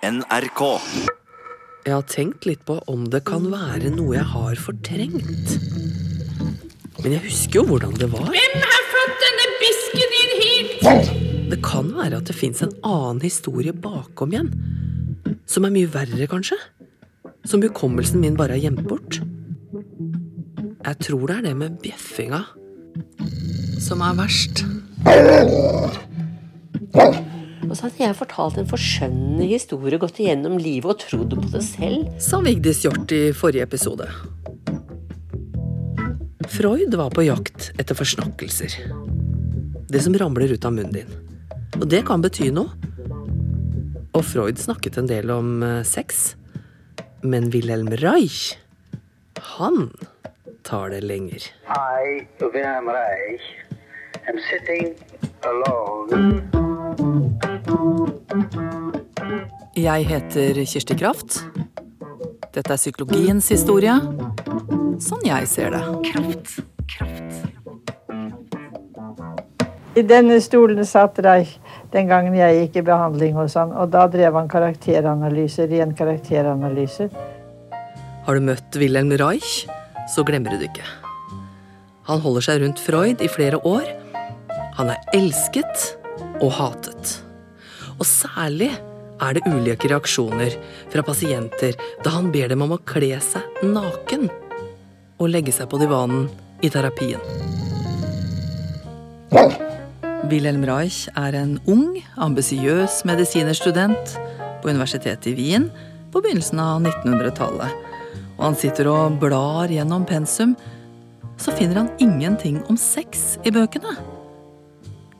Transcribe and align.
NRK. 0.00 0.60
Jeg 1.84 1.92
har 1.92 2.04
tenkt 2.08 2.46
litt 2.48 2.62
på 2.68 2.78
om 2.88 3.02
det 3.12 3.20
kan 3.28 3.44
være 3.52 3.90
noe 3.92 4.14
jeg 4.16 4.28
har 4.32 4.60
fortrengt. 4.60 5.54
Men 7.00 7.16
jeg 7.16 7.22
husker 7.26 7.60
jo 7.60 7.64
hvordan 7.68 7.92
det 8.00 8.08
var. 8.12 8.30
Hvem 8.32 8.56
har 8.64 8.86
fått 8.94 9.24
denne 9.24 9.46
bisken 9.60 10.16
inn 10.20 10.32
hit? 10.40 11.12
Det 11.52 11.60
kan 11.64 11.92
være 11.96 12.20
at 12.20 12.30
det 12.30 12.36
fins 12.36 12.62
en 12.64 12.72
annen 12.80 13.20
historie 13.24 13.74
bakom 13.76 14.32
igjen. 14.32 14.50
Som 15.50 15.68
er 15.68 15.74
mye 15.74 15.90
verre, 15.92 16.28
kanskje. 16.30 16.56
Som 17.44 17.60
hukommelsen 17.64 18.24
min 18.24 18.38
bare 18.40 18.56
har 18.56 18.64
gjemt 18.70 18.86
bort. 18.88 19.20
Jeg 20.80 20.96
tror 21.04 21.26
det 21.28 21.36
er 21.40 21.48
det 21.50 21.56
med 21.60 21.76
bjeffinga 21.84 22.44
som 23.80 24.00
er 24.04 24.16
verst. 24.16 24.64
Og 27.70 27.78
så 27.78 27.86
hadde 27.86 28.02
jeg 28.02 28.18
fortalt 28.18 28.56
en 28.58 28.66
forskjønnende 28.66 29.46
historie, 29.46 29.98
gått 30.02 30.18
igjennom 30.18 30.56
livet 30.58 30.90
og 30.90 30.98
trodd 31.04 31.36
på 31.38 31.50
det 31.52 31.62
selv. 31.62 32.08
Sa 32.18 32.40
Vigdis 32.42 32.82
Hjort 32.82 33.14
i 33.14 33.30
forrige 33.30 33.62
episode. 33.68 34.08
Freud 36.50 36.96
var 36.98 37.14
på 37.14 37.22
jakt 37.22 37.70
etter 37.78 37.94
forsnakkelser. 37.94 38.74
Det 39.86 40.02
som 40.02 40.16
ramler 40.18 40.50
ut 40.50 40.66
av 40.66 40.74
munnen 40.74 40.96
din. 40.98 41.12
Og 41.78 41.86
det 41.86 42.02
kan 42.08 42.24
bety 42.24 42.50
noe. 42.50 42.74
Og 44.18 44.26
Freud 44.26 44.58
snakket 44.58 44.98
en 44.98 45.06
del 45.06 45.30
om 45.30 45.62
eh, 45.62 45.84
sex. 45.86 46.34
Men 47.22 47.52
Wilhelm 47.54 47.92
Reich, 48.02 48.56
han 49.54 49.92
tar 50.66 50.90
det 50.90 51.04
lenger. 51.06 51.46
I, 51.70 52.26
Wilhelm 52.42 52.90
Reich, 52.90 53.46
am 54.26 54.42
sitting 54.50 54.96
alone. 55.46 56.50
Jeg 59.80 60.06
heter 60.10 60.58
Kirsti 60.66 60.96
Kraft. 60.98 61.40
Dette 62.50 62.74
er 62.74 62.80
psykologiens 62.80 63.46
historie. 63.52 63.94
Sånn 65.00 65.22
jeg 65.24 65.46
ser 65.48 65.70
det. 65.76 65.82
Kraft. 66.10 66.58
Kraft. 66.90 67.50
I 69.98 70.02
denne 70.06 70.36
stolen 70.42 70.84
satt 70.86 71.18
Reich 71.24 71.56
den 71.90 72.10
gangen 72.10 72.36
jeg 72.38 72.58
gikk 72.60 72.80
i 72.80 72.84
behandling 72.86 73.34
hos 73.34 73.56
han, 73.58 73.72
og 73.74 73.90
da 73.94 74.04
drev 74.10 74.36
han 74.38 74.50
karakteranalyser, 74.50 75.70
ren 75.72 75.94
karakteranalyser. 75.98 77.10
Har 78.26 78.38
du 78.38 78.46
møtt 78.46 78.78
Wilhelm 78.78 79.10
Reich, 79.18 79.64
så 80.10 80.22
glemmer 80.26 80.54
du 80.54 80.60
det 80.60 80.70
ikke. 80.70 80.86
Han 82.10 82.22
holder 82.22 82.46
seg 82.46 82.62
rundt 82.62 82.82
Freud 82.82 83.22
i 83.22 83.30
flere 83.30 83.58
år. 83.66 83.90
Han 84.78 84.92
er 84.94 85.02
elsket 85.16 85.90
og 86.40 86.54
hatet. 86.58 87.18
Og 88.00 88.08
særlig 88.08 88.70
er 89.20 89.36
det 89.36 89.44
ulike 89.48 89.90
reaksjoner 89.92 90.56
fra 90.92 91.04
pasienter 91.04 91.76
da 92.04 92.14
han 92.14 92.30
ber 92.32 92.48
dem 92.52 92.64
om 92.64 92.74
å 92.76 92.82
kle 92.88 93.18
seg 93.24 93.64
naken 93.66 94.30
og 95.20 95.28
legge 95.28 95.52
seg 95.52 95.68
på 95.68 95.80
divanen 95.82 96.30
i 96.64 96.70
terapien. 96.72 97.20
Wilhelm 100.30 100.64
Reich 100.68 101.08
er 101.18 101.34
en 101.36 101.56
ung, 101.68 101.98
ambisiøs 102.20 103.02
medisinerstudent 103.08 104.16
på 104.62 104.70
universitetet 104.70 105.32
i 105.32 105.36
Wien 105.36 105.68
på 106.12 106.22
begynnelsen 106.22 106.60
av 106.62 106.80
1900-tallet. 106.84 107.88
Og 108.38 108.44
han 108.46 108.56
sitter 108.56 108.88
og 108.88 109.18
blar 109.20 109.72
gjennom 109.72 110.06
pensum, 110.08 110.54
så 111.40 111.52
finner 111.56 111.82
han 111.82 111.92
ingenting 112.00 112.60
om 112.68 112.78
sex 112.80 113.36
i 113.44 113.52
bøkene. 113.52 113.96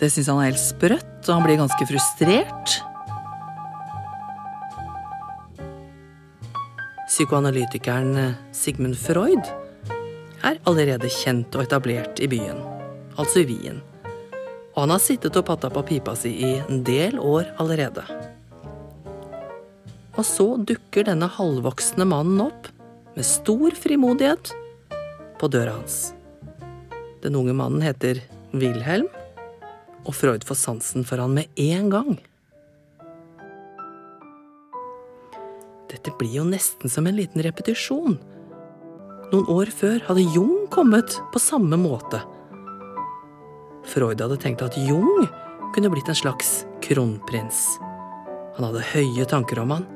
Det 0.00 0.08
syns 0.08 0.30
han 0.32 0.38
er 0.40 0.48
helt 0.48 0.62
sprøtt, 0.62 1.18
og 1.28 1.34
han 1.34 1.44
blir 1.44 1.58
ganske 1.60 1.86
frustrert. 1.90 2.78
Psykoanalytikeren 7.10 8.14
eh, 8.16 8.38
Sigmund 8.56 8.96
Freud 8.96 9.44
er 10.46 10.56
allerede 10.64 11.10
kjent 11.12 11.52
og 11.58 11.66
etablert 11.66 12.22
i 12.24 12.30
byen, 12.32 12.62
altså 13.20 13.42
i 13.42 13.48
Wien. 13.50 13.82
Og 14.72 14.86
han 14.86 14.94
har 14.94 15.04
sittet 15.04 15.36
og 15.36 15.44
patta 15.50 15.68
på 15.74 15.84
pipa 15.84 16.14
si 16.16 16.32
i 16.46 16.54
en 16.62 16.80
del 16.86 17.20
år 17.20 17.50
allerede. 17.60 18.06
Og 20.16 20.24
så 20.24 20.48
dukker 20.64 21.10
denne 21.10 21.28
halvvoksne 21.28 22.08
mannen 22.08 22.40
opp 22.46 22.72
med 23.18 23.28
stor 23.28 23.76
frimodighet 23.76 24.54
på 25.40 25.52
døra 25.52 25.76
hans. 25.76 26.14
Den 27.20 27.36
unge 27.36 27.52
mannen 27.52 27.84
heter 27.84 28.22
Wilhelm, 28.56 29.10
og 30.06 30.16
Freud 30.16 30.44
får 30.48 30.58
sansen 30.58 31.06
for 31.06 31.20
han 31.22 31.34
med 31.36 31.60
en 31.60 31.90
gang. 31.92 32.18
Dette 35.90 36.12
blir 36.18 36.38
jo 36.38 36.46
nesten 36.46 36.92
som 36.92 37.08
en 37.08 37.18
liten 37.18 37.42
repetisjon. 37.42 38.16
Noen 39.30 39.48
år 39.50 39.70
før 39.74 39.98
hadde 40.08 40.26
Jung 40.34 40.66
kommet 40.72 41.18
på 41.34 41.42
samme 41.42 41.78
måte. 41.80 42.22
Freud 43.90 44.22
hadde 44.22 44.38
tenkt 44.40 44.62
at 44.62 44.78
Jung 44.78 45.26
kunne 45.74 45.90
blitt 45.92 46.08
en 46.10 46.18
slags 46.18 46.64
kronprins. 46.84 47.78
Han 48.56 48.68
hadde 48.68 48.86
høye 48.92 49.26
tanker 49.28 49.60
om 49.62 49.74
han. 49.74 49.86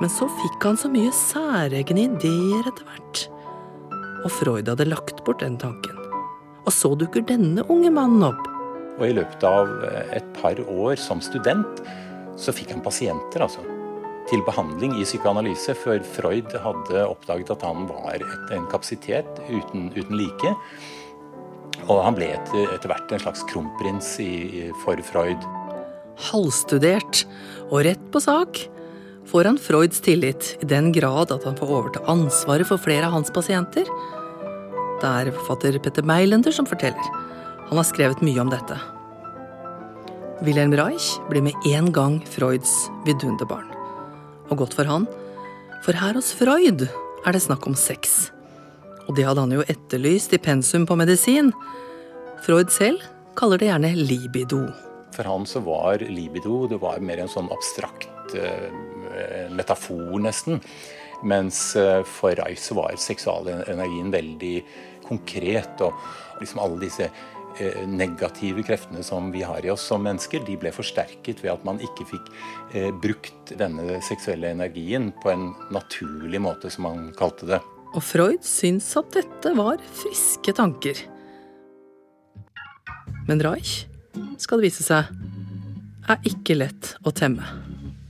Men 0.00 0.12
så 0.12 0.28
fikk 0.42 0.64
han 0.64 0.76
så 0.80 0.90
mye 0.92 1.12
særegne 1.14 2.08
ideer 2.10 2.68
etter 2.68 2.88
hvert. 2.88 3.22
Og 4.26 4.32
Freud 4.32 4.68
hadde 4.68 4.88
lagt 4.90 5.22
bort 5.24 5.40
den 5.44 5.56
tanken. 5.60 5.96
Og 6.66 6.72
så 6.74 6.92
dukker 6.98 7.24
denne 7.24 7.64
unge 7.72 7.92
mannen 7.94 8.26
opp. 8.32 8.55
Og 8.96 9.06
i 9.08 9.14
løpet 9.16 9.44
av 9.44 9.72
et 10.16 10.28
par 10.38 10.60
år 10.64 10.96
som 11.00 11.20
student 11.24 11.82
så 12.40 12.52
fikk 12.54 12.74
han 12.74 12.84
pasienter, 12.84 13.44
altså. 13.44 13.64
Til 14.26 14.42
behandling 14.42 14.96
i 14.98 15.04
psykoanalyse, 15.06 15.76
før 15.78 16.00
Freud 16.16 16.54
hadde 16.58 17.04
oppdaget 17.06 17.52
at 17.54 17.62
han 17.62 17.86
var 17.86 18.16
et, 18.18 18.48
en 18.56 18.64
kapasitet 18.72 19.28
uten, 19.46 19.90
uten 19.94 20.16
like. 20.18 20.54
Og 21.86 22.00
han 22.02 22.16
ble 22.16 22.32
etter, 22.34 22.64
etter 22.74 22.90
hvert 22.90 23.12
en 23.14 23.22
slags 23.22 23.44
kronprins 23.52 24.08
i, 24.24 24.32
for 24.82 24.98
Freud. 25.06 25.46
Halvstudert 26.30 27.22
og 27.68 27.84
rett 27.86 28.02
på 28.10 28.22
sak 28.24 28.64
får 29.30 29.50
han 29.50 29.60
Freuds 29.60 30.02
tillit 30.02 30.54
i 30.62 30.68
den 30.70 30.90
grad 30.96 31.32
at 31.34 31.46
han 31.46 31.58
får 31.58 31.72
overta 31.78 32.02
ansvaret 32.10 32.66
for 32.68 32.82
flere 32.82 33.06
av 33.06 33.14
hans 33.18 33.30
pasienter. 33.34 33.86
Det 35.02 35.06
er 35.12 35.32
forfatter 35.36 35.78
Petter 35.82 36.06
Meilender 36.06 36.54
som 36.54 36.66
forteller. 36.66 37.25
Han 37.66 37.80
har 37.80 37.86
skrevet 37.88 38.22
mye 38.22 38.38
om 38.42 38.50
dette. 38.52 38.76
Wilhelm 40.46 40.74
Reich 40.76 41.16
blir 41.30 41.42
med 41.42 41.66
en 41.66 41.88
gang 41.92 42.20
Freuds 42.28 42.86
vidunderbarn. 43.06 43.66
Og 44.50 44.60
godt 44.60 44.76
for 44.78 44.86
han, 44.86 45.08
for 45.82 45.98
her 45.98 46.14
hos 46.14 46.30
Freud 46.36 46.84
er 46.86 47.34
det 47.34 47.42
snakk 47.42 47.66
om 47.66 47.74
sex. 47.74 48.30
Og 49.08 49.16
det 49.18 49.26
hadde 49.26 49.42
han 49.42 49.54
jo 49.56 49.66
etterlyst 49.66 50.34
i 50.36 50.42
pensum 50.42 50.86
på 50.86 50.98
medisin. 50.98 51.50
Freud 52.46 52.70
selv 52.74 53.02
kaller 53.38 53.58
det 53.58 53.70
gjerne 53.70 53.94
libido. 53.98 54.62
For 55.16 55.26
han 55.26 55.46
så 55.48 55.62
var 55.66 56.04
libido 56.06 56.66
det 56.70 56.78
var 56.82 57.02
mer 57.02 57.24
en 57.24 57.32
sånn 57.32 57.50
abstrakt 57.54 58.36
uh, 58.36 59.48
metafor, 59.54 60.18
nesten. 60.22 60.60
Mens 61.26 61.72
uh, 61.80 62.02
for 62.06 62.36
Reich 62.38 62.60
så 62.62 62.76
var 62.78 62.98
seksualenergien 63.00 64.12
veldig 64.14 64.56
konkret. 65.08 65.82
Og 65.82 66.42
liksom 66.42 66.62
alle 66.62 66.84
disse 66.86 67.10
negative 67.88 68.62
kreftene 68.66 69.02
som 69.06 69.30
vi 69.34 69.42
har 69.46 69.64
i 69.64 69.70
oss 69.72 69.84
som 69.88 70.02
mennesker, 70.04 70.44
de 70.46 70.56
ble 70.60 70.72
forsterket 70.74 71.42
ved 71.44 71.54
at 71.54 71.64
man 71.68 71.80
ikke 71.82 72.06
fikk 72.10 72.30
brukt 73.02 73.54
denne 73.58 74.00
seksuelle 74.04 74.50
energien 74.52 75.12
på 75.22 75.32
en 75.32 75.48
naturlig 75.74 76.40
måte, 76.44 76.70
som 76.72 76.88
han 76.90 77.10
kalte 77.16 77.48
det. 77.48 77.60
Og 77.96 78.02
Freud 78.04 78.42
syns 78.44 78.90
at 78.98 79.08
dette 79.14 79.52
var 79.56 79.80
friske 79.96 80.52
tanker. 80.56 80.98
Men 83.26 83.40
Reich, 83.42 83.86
skal 84.38 84.60
det 84.60 84.68
vise 84.68 84.84
seg, 84.84 85.08
er 86.06 86.28
ikke 86.28 86.54
lett 86.58 86.92
å 87.02 87.10
temme. 87.10 87.42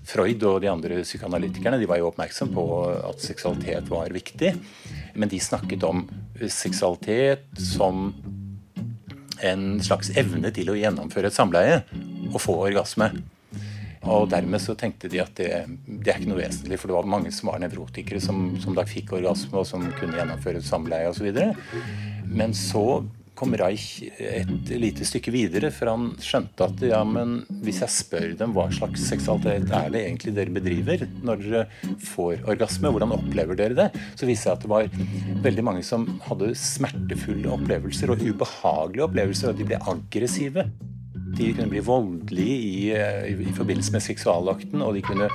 Freud 0.06 0.42
og 0.46 0.60
de 0.62 0.68
andre 0.70 1.00
psykoanalytikerne 1.02 1.78
de 1.80 1.86
var 1.90 1.98
jo 1.98 2.10
oppmerksom 2.10 2.52
på 2.54 2.64
at 2.94 3.22
seksualitet 3.24 3.88
var 3.90 4.12
viktig. 4.14 4.52
Men 5.16 5.30
de 5.32 5.40
snakket 5.42 5.82
om 5.88 6.04
seksualitet 6.44 7.46
som 7.58 8.10
en 9.44 9.80
slags 9.84 10.12
evne 10.16 10.52
til 10.54 10.70
å 10.72 10.76
gjennomføre 10.78 11.30
et 11.30 11.36
samleie 11.36 11.80
og 12.32 12.38
få 12.42 12.56
orgasme. 12.68 13.10
Og 14.06 14.28
dermed 14.30 14.62
så 14.62 14.76
tenkte 14.78 15.10
de 15.10 15.18
at 15.22 15.32
det, 15.38 15.50
det, 15.86 16.12
er 16.12 16.20
ikke 16.20 16.30
noe 16.30 16.44
vesentlig, 16.44 16.78
for 16.78 16.90
det 16.90 16.96
var 16.98 17.08
mange 17.10 17.32
som 17.34 17.50
var 17.50 17.58
nevrotikere 17.62 18.20
som, 18.22 18.52
som 18.62 18.76
da 18.76 18.86
fikk 18.86 19.16
orgasme, 19.18 19.56
og 19.58 19.66
som 19.66 19.82
kunne 19.98 20.18
gjennomføre 20.20 20.62
et 20.62 20.68
samleie 20.68 21.10
osv. 21.10 21.26
Men 22.26 22.54
så 22.54 22.86
kom 23.36 23.54
Reich 23.58 24.00
et 24.18 24.70
lite 24.80 25.06
stykke 25.06 25.32
videre, 25.34 25.70
for 25.74 25.90
han 25.92 26.08
skjønte 26.22 26.66
at 26.66 26.82
ja, 26.88 27.02
men 27.06 27.38
hvis 27.64 27.82
jeg 27.84 27.94
spør 27.94 28.28
dem 28.40 28.54
hva 28.56 28.66
slags 28.74 29.04
seksualitet 29.10 29.70
er 29.76 29.92
det 29.92 30.02
egentlig 30.02 30.34
dere 30.36 30.56
bedriver 30.56 31.04
når 31.26 31.44
dere 31.44 31.64
får 32.08 32.46
orgasme, 32.48 32.92
hvordan 32.92 33.14
opplever 33.16 33.58
dere 33.58 33.78
det, 33.78 33.88
så 34.16 34.28
viste 34.28 34.48
det 34.48 34.56
at 34.56 34.66
det 34.66 34.72
var 34.72 35.46
veldig 35.46 35.66
mange 35.68 35.84
som 35.86 36.08
hadde 36.26 36.54
smertefulle 36.58 37.52
opplevelser 37.58 38.12
og 38.12 38.24
ubehagelige 38.24 39.06
opplevelser, 39.08 39.52
og 39.52 39.60
de 39.60 39.68
ble 39.68 39.80
aggressive. 39.92 40.66
De 41.36 41.50
kunne 41.52 41.68
bli 41.68 41.82
voldelige 41.84 42.56
i, 42.56 42.74
i, 42.96 43.32
i 43.50 43.54
forbindelse 43.56 43.92
med 43.92 44.04
seksualakten, 44.04 44.80
og 44.84 44.96
de 44.96 45.04
kunne 45.04 45.28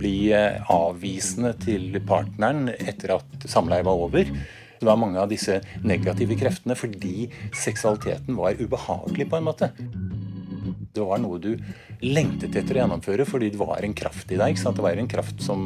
bli 0.00 0.30
avvisende 0.34 1.54
til 1.62 1.96
partneren 2.06 2.68
etter 2.76 3.16
at 3.16 3.48
samleiet 3.48 3.86
var 3.88 4.06
over. 4.08 4.32
Det 4.78 4.86
var 4.86 5.00
mange 5.00 5.18
av 5.20 5.30
disse 5.30 5.60
negative 5.82 6.38
kreftene 6.38 6.76
fordi 6.78 7.28
seksualiteten 7.56 8.38
var 8.38 8.58
ubehagelig 8.60 9.28
på 9.30 9.40
en 9.40 9.48
måte. 9.48 9.72
Det 10.94 11.04
var 11.04 11.20
noe 11.22 11.38
du 11.42 11.52
lengtet 12.02 12.56
etter 12.56 12.76
å 12.76 12.82
gjennomføre 12.82 13.26
fordi 13.28 13.50
det 13.54 13.60
var 13.60 13.82
en 13.84 13.96
kraft 13.96 14.30
i 14.34 14.38
deg. 14.38 14.58
Det 14.58 14.84
var 14.84 14.98
en 14.98 15.10
kraft 15.10 15.42
som 15.44 15.60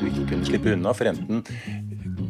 du 0.00 0.06
ikke 0.08 0.28
kunne 0.32 0.48
slippe 0.48 0.72
unna. 0.74 0.94
For 0.96 1.10
enten 1.10 1.42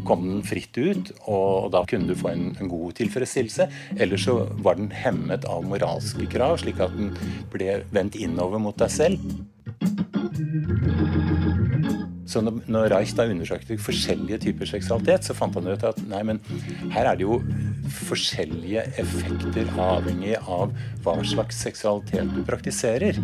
kom 0.06 0.22
den 0.28 0.42
fritt 0.46 0.76
ut, 0.78 1.10
og 1.26 1.72
da 1.74 1.82
kunne 1.88 2.10
du 2.10 2.18
få 2.18 2.30
en, 2.32 2.46
en 2.60 2.70
god 2.70 2.96
tilfredsstillelse. 3.00 3.68
Eller 3.98 4.20
så 4.20 4.38
var 4.62 4.78
den 4.78 4.92
hemmet 4.94 5.46
av 5.50 5.66
moralske 5.66 6.28
krav, 6.30 6.58
slik 6.62 6.80
at 6.82 6.94
den 6.96 7.12
ble 7.52 7.80
vendt 7.94 8.18
innover 8.20 8.62
mot 8.62 8.78
deg 8.80 8.92
selv. 8.92 9.20
Så 12.26 12.42
når, 12.42 12.88
Reich 12.90 13.14
da 13.16 13.26
undersøkte 13.30 13.78
forskjellige 13.78 14.40
typer 14.48 14.68
seksualitet, 14.68 15.26
så 15.26 15.36
fant 15.36 15.54
han 15.58 15.68
ut 15.70 15.84
at 15.86 16.00
nei, 16.10 16.22
men 16.26 16.40
her 16.94 17.12
er 17.12 17.18
det 17.18 17.26
jo 17.26 17.38
forskjellige 18.06 18.82
effekter 19.02 19.70
avhengig 19.78 20.34
av 20.42 20.74
hva 21.04 21.20
slags 21.26 21.60
seksualitet 21.62 22.34
du 22.34 22.42
praktiserer. 22.46 23.20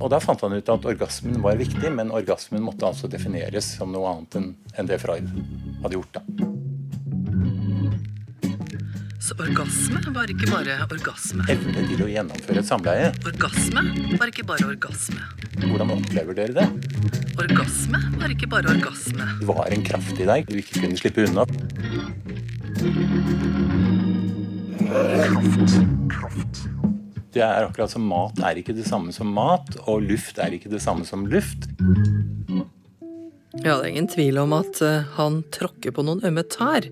Og 0.00 0.08
da 0.12 0.20
fant 0.22 0.40
han 0.46 0.54
ut 0.54 0.72
at 0.72 0.88
orgasmen 0.92 1.42
var 1.44 1.58
viktig, 1.60 1.90
men 1.94 2.14
orgasmen 2.14 2.64
måtte 2.64 2.88
altså 2.88 3.10
defineres 3.10 3.74
som 3.76 3.92
noe 3.94 4.14
annet 4.14 4.40
enn 4.40 4.90
det 4.90 5.02
Freud 5.02 5.28
hadde 5.82 5.98
gjort. 5.98 6.18
da. 6.18 6.49
Så 9.20 9.34
orgasme 9.36 10.00
var 10.14 10.30
ikke 10.32 10.46
bare 10.48 10.78
orgasme. 10.88 11.44
Evne 11.52 11.82
til 11.90 12.00
å 12.00 12.06
gjennomføre 12.08 12.62
et 12.62 12.68
samleie. 12.68 13.10
Orgasme 13.28 13.82
var 14.16 14.30
ikke 14.32 14.46
bare 14.48 14.64
orgasme. 14.70 15.20
Hvordan 15.60 15.92
opplever 15.92 16.38
dere 16.38 16.54
det? 16.56 16.64
Orgasme 17.36 18.00
var 18.16 18.32
ikke 18.32 18.48
bare 18.48 18.72
orgasme. 18.72 19.26
Det 19.42 19.50
var 19.50 19.68
en 19.76 19.84
kraft 19.84 20.16
i 20.16 20.28
deg 20.30 20.48
du 20.48 20.56
ikke 20.62 20.86
kunne 20.86 20.96
slippe 21.02 21.26
unna. 21.28 21.44
Kraft. 26.16 26.64
Det 27.36 27.44
er 27.44 27.68
akkurat 27.68 27.92
som 27.92 28.08
mat 28.08 28.40
er 28.40 28.64
ikke 28.64 28.74
det 28.80 28.88
samme 28.88 29.12
som 29.12 29.28
mat, 29.36 29.76
og 29.84 30.00
luft 30.08 30.40
er 30.40 30.56
ikke 30.56 30.72
det 30.72 30.80
samme 30.80 31.04
som 31.04 31.28
luft. 31.28 31.68
Ja, 33.60 33.76
det 33.76 33.84
er 33.84 33.92
ingen 33.92 34.08
tvil 34.08 34.40
om 34.40 34.56
at 34.56 34.80
eh, 34.80 35.04
han 35.20 35.42
tråkker 35.52 35.92
på 35.92 36.08
noen 36.08 36.24
ømme 36.24 36.48
tær 36.48 36.86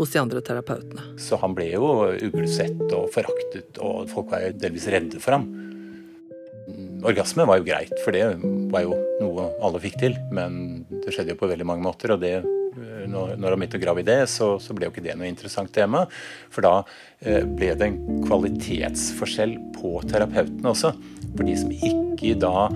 hos 0.00 0.14
de 0.14 0.20
andre 0.20 0.40
terapeutene. 0.44 1.02
Så 1.20 1.36
han 1.42 1.54
ble 1.56 1.68
jo 1.74 1.90
uglesett 2.30 2.80
og 2.96 3.10
foraktet, 3.12 3.76
og 3.84 4.08
folk 4.08 4.32
var 4.32 4.46
jo 4.46 4.54
delvis 4.62 4.88
redde 4.92 5.20
for 5.20 5.36
ham. 5.36 5.50
Orgasme 7.04 7.44
var 7.48 7.60
jo 7.60 7.66
greit, 7.68 7.92
for 8.04 8.16
det 8.16 8.24
var 8.72 8.84
jo 8.86 8.96
noe 9.20 9.50
alle 9.64 9.80
fikk 9.82 9.98
til. 10.00 10.16
Men 10.32 10.86
det 10.88 11.12
skjedde 11.12 11.34
jo 11.34 11.40
på 11.40 11.50
veldig 11.50 11.68
mange 11.68 11.84
måter, 11.84 12.14
og 12.14 12.22
det, 12.24 12.38
når 13.10 13.36
han 13.36 13.60
begynte 13.60 13.80
å 13.80 13.82
grave 13.82 14.04
i 14.04 14.08
det, 14.08 14.18
så, 14.32 14.54
så, 14.62 14.76
ble 14.76 14.88
jo 14.88 14.94
ikke 14.94 15.04
det 15.04 15.16
noe 15.20 15.28
interessant 15.28 15.72
tema. 15.76 16.06
For 16.52 16.64
da 16.64 16.74
eh, 17.20 17.44
ble 17.44 17.72
det 17.76 17.90
en 17.90 18.24
kvalitetsforskjell 18.24 19.56
på 19.76 19.98
terapeutene 20.08 20.72
også. 20.72 20.94
For 21.34 21.44
de 21.44 21.58
som 21.60 21.76
ikke 21.76 22.36
da 22.40 22.68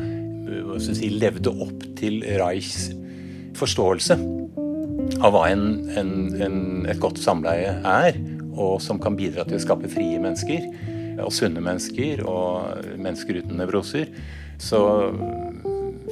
si, 0.83 1.09
levde 1.13 1.53
opp 1.65 1.89
til 2.01 2.21
Reichs 2.41 2.91
forståelse 3.57 4.19
av 5.21 5.35
hva 5.35 5.47
en, 5.51 5.67
en, 5.99 6.13
en, 6.43 6.59
et 6.91 7.01
godt 7.03 7.21
samleie 7.23 7.77
er, 7.81 8.19
og 8.55 8.79
som 8.83 9.01
kan 9.03 9.17
bidra 9.19 9.47
til 9.47 9.59
å 9.59 9.65
skape 9.65 9.91
frie 9.91 10.21
mennesker 10.23 10.69
og 11.23 11.33
sunne 11.35 11.63
mennesker 11.63 12.25
og 12.27 12.87
mennesker 12.99 13.41
uten 13.43 13.59
nevroser, 13.61 14.11
så 14.63 14.81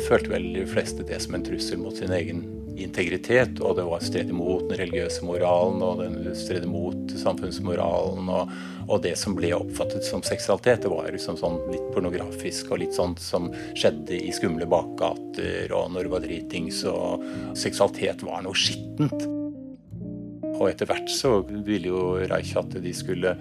følte 0.08 0.32
vel 0.32 0.48
de 0.56 0.66
fleste 0.68 1.06
det 1.06 1.20
som 1.22 1.36
en 1.36 1.44
trussel 1.46 1.80
mot 1.82 1.96
sin 1.96 2.12
egen 2.14 2.42
integritet. 2.80 3.60
Og 3.60 3.76
det 3.78 3.86
var 3.86 4.04
stred 4.04 4.30
imot 4.32 4.68
den 4.70 4.80
religiøse 4.80 5.24
moralen, 5.26 5.82
og 5.84 6.02
den 6.02 6.36
stred 6.38 6.66
imot 6.68 7.14
samfunnsmoralen. 7.22 8.30
Og, 8.32 8.54
og, 8.88 9.02
det 9.04 9.14
som 9.20 9.36
ble 9.36 9.52
oppfattet 9.56 10.04
som 10.06 10.22
seksualitet, 10.26 10.84
det 10.84 10.92
var 10.92 11.10
liksom 11.12 11.38
sånn 11.40 11.58
litt 11.72 11.88
pornografisk 11.94 12.72
og 12.72 12.82
litt 12.82 12.96
sånt 12.96 13.22
som 13.22 13.50
skjedde 13.78 14.18
i 14.18 14.32
skumle 14.34 14.68
bakgater, 14.70 15.72
og 15.74 15.92
når 15.94 16.06
det 16.06 16.12
var 16.14 16.26
dritings, 16.26 16.82
og 16.90 17.24
seksualitet 17.58 18.24
var 18.26 18.44
noe 18.46 18.58
skittent. 18.58 19.26
Og 20.52 20.68
etter 20.68 20.88
hvert 20.90 21.10
så 21.10 21.40
ville 21.48 21.90
jo 21.90 22.04
Reich 22.30 22.54
at 22.58 22.74
de 22.82 22.94
skulle 22.94 23.34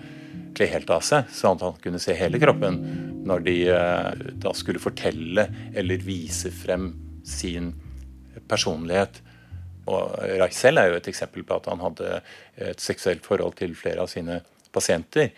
kle 0.57 0.67
helt 0.67 0.91
av 0.91 1.03
seg, 1.05 1.29
sånn 1.31 1.59
at 1.59 1.65
han 1.67 1.81
kunne 1.83 2.01
se 2.01 2.15
hele 2.17 2.39
kroppen 2.41 2.79
når 3.27 3.43
de 3.45 3.57
eh, 3.71 4.23
da 4.41 4.53
skulle 4.57 4.81
fortelle 4.81 5.45
eller 5.77 6.05
vise 6.05 6.51
frem 6.53 6.91
sin 7.27 7.71
personlighet. 8.49 9.21
Og 9.89 10.15
Reich 10.41 10.55
selv 10.57 10.81
er 10.81 10.91
jo 10.91 10.97
et 10.99 11.11
eksempel 11.11 11.45
på 11.47 11.57
at 11.57 11.69
han 11.71 11.83
hadde 11.83 12.21
et 12.61 12.81
seksuelt 12.81 13.25
forhold 13.25 13.57
til 13.59 13.75
flere 13.77 14.03
av 14.03 14.11
sine 14.11 14.41
pasienter. 14.73 15.31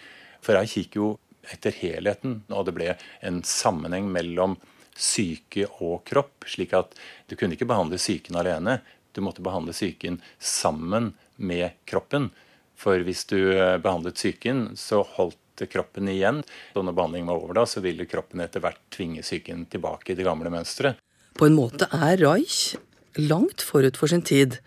For 0.44 0.58
jeg 0.60 0.72
kikker 0.74 1.02
jo 1.02 1.10
etter 1.52 1.76
helheten, 1.76 2.42
og 2.52 2.68
det 2.68 2.76
ble 2.76 2.94
en 3.26 3.42
sammenheng 3.48 4.08
mellom 4.12 4.58
syke 4.96 5.68
og 5.82 6.04
kropp. 6.08 6.46
slik 6.48 6.74
at 6.78 6.96
du 7.28 7.36
kunne 7.36 7.58
ikke 7.58 7.70
behandle 7.70 8.00
psyken 8.00 8.38
alene. 8.40 8.80
Du 9.14 9.22
måtte 9.22 9.44
behandle 9.46 9.74
psyken 9.74 10.22
sammen 10.40 11.14
med 11.38 11.72
kroppen. 11.86 12.32
For 12.76 13.00
hvis 13.06 13.26
du 13.30 13.38
eh, 13.54 13.78
behandlet 13.78 14.18
psyken, 14.18 14.74
så 14.78 15.04
holdt 15.16 15.66
kroppen 15.70 16.10
igjen. 16.10 16.42
Og 16.74 16.86
når 16.86 16.98
behandlingen 16.98 17.30
var 17.30 17.42
over, 17.42 17.58
da, 17.62 17.66
så 17.70 17.84
ville 17.84 18.08
kroppen 18.10 18.42
etter 18.44 18.64
hvert 18.64 18.82
tvinge 18.94 19.22
psyken 19.22 19.68
tilbake 19.72 20.14
i 20.14 20.18
det 20.18 20.26
gamle 20.26 20.52
mønsteret. 20.54 21.00
På 21.38 21.48
en 21.48 21.58
måte 21.58 21.88
er 21.94 22.18
Reich 22.22 22.76
langt 23.18 23.62
forut 23.66 23.98
for 23.98 24.10
sin 24.10 24.26
tid, 24.26 24.60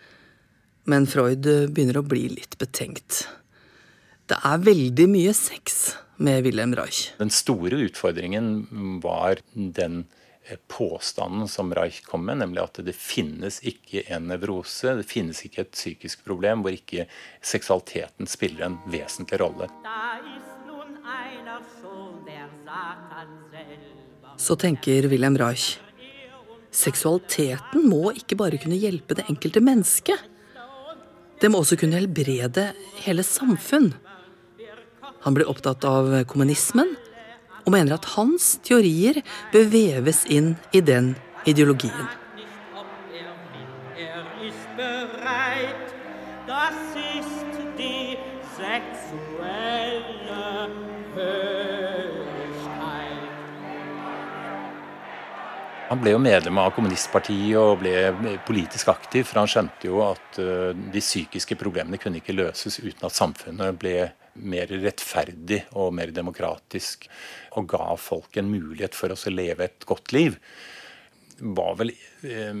men 0.87 1.07
Freud 1.07 1.43
begynner 1.43 1.99
å 1.99 2.07
bli 2.07 2.27
litt 2.31 2.55
betenkt. 2.59 3.25
Det 4.27 4.35
er 4.43 4.59
veldig 4.59 5.05
mye 5.07 5.31
sex 5.35 5.95
med 6.19 6.43
Wilhelm 6.43 6.73
Reich. 6.75 7.13
Den 7.15 7.29
store 7.31 7.77
utfordringen 7.85 8.99
var 9.03 9.39
den 9.53 10.01
påstanden 10.67 11.47
som 11.47 11.71
Reich 11.75 12.01
kom 12.03 12.25
med, 12.27 12.41
nemlig 12.41 12.59
at 12.63 12.79
det 12.83 12.95
finnes 12.95 13.61
ikke 13.67 14.03
en 14.11 14.27
nevrose, 14.27 14.97
det 14.99 15.07
finnes 15.07 15.39
ikke 15.47 15.63
et 15.63 15.71
psykisk 15.71 16.25
problem 16.27 16.63
hvor 16.63 16.75
ikke 16.75 17.05
seksualiteten 17.39 18.27
spiller 18.27 18.67
en 18.67 18.77
vesentlig 18.91 19.39
rolle. 19.39 19.69
Så 24.37 24.57
tenker 24.59 25.07
Wilhelm 25.07 25.39
Reich. 25.39 25.77
Seksualiteten 26.71 27.87
må 27.87 28.11
ikke 28.11 28.35
bare 28.43 28.59
kunne 28.59 28.79
hjelpe 28.79 29.15
det 29.15 29.29
enkelte 29.31 29.63
mennesket. 29.63 30.19
Det 31.39 31.47
må 31.51 31.63
også 31.63 31.77
kunne 31.79 31.95
helbrede 31.95 32.71
hele 33.05 33.23
samfunn. 33.23 33.93
Han 35.25 35.37
blir 35.37 35.49
opptatt 35.49 35.85
av 35.87 36.11
kommunismen 36.29 36.95
og 37.65 37.73
mener 37.73 37.97
at 37.97 38.07
hans 38.15 38.55
teorier 38.63 39.19
bør 39.51 39.67
veves 39.73 40.23
inn 40.31 40.55
i 40.71 40.81
den 40.81 41.15
ideologien. 41.45 42.07
Han 55.87 56.01
ble 56.03 56.11
jo 56.11 56.19
medlem 56.19 56.57
av 56.59 56.73
kommunistpartiet 56.75 57.55
og 57.55 57.79
ble 57.79 58.35
politisk 58.47 58.89
aktiv, 58.91 59.23
for 59.29 59.39
han 59.39 59.47
skjønte 59.47 59.87
jo 59.87 60.01
at 60.03 60.39
eh, 60.43 60.73
de 60.75 61.03
psykiske 61.03 61.55
problemene 61.59 61.99
kunne 62.01 62.19
ikke 62.19 62.35
løses 62.35 62.81
uten 62.81 63.07
at 63.07 63.15
samfunnet 63.15 63.77
ble 63.79 64.09
mer 64.37 64.73
rettferdig 64.83 65.61
og 65.79 65.95
mer 65.95 66.11
demokratisk 66.13 67.07
og 67.55 67.69
ga 67.71 67.95
folk 67.95 68.35
en 68.35 68.51
mulighet 68.51 68.97
for 68.99 69.15
oss 69.15 69.29
å 69.29 69.33
leve 69.33 69.69
et 69.69 69.87
godt 69.87 70.11
liv, 70.11 70.35
var 71.39 71.79
vel 71.79 71.93
eh, 71.95 72.51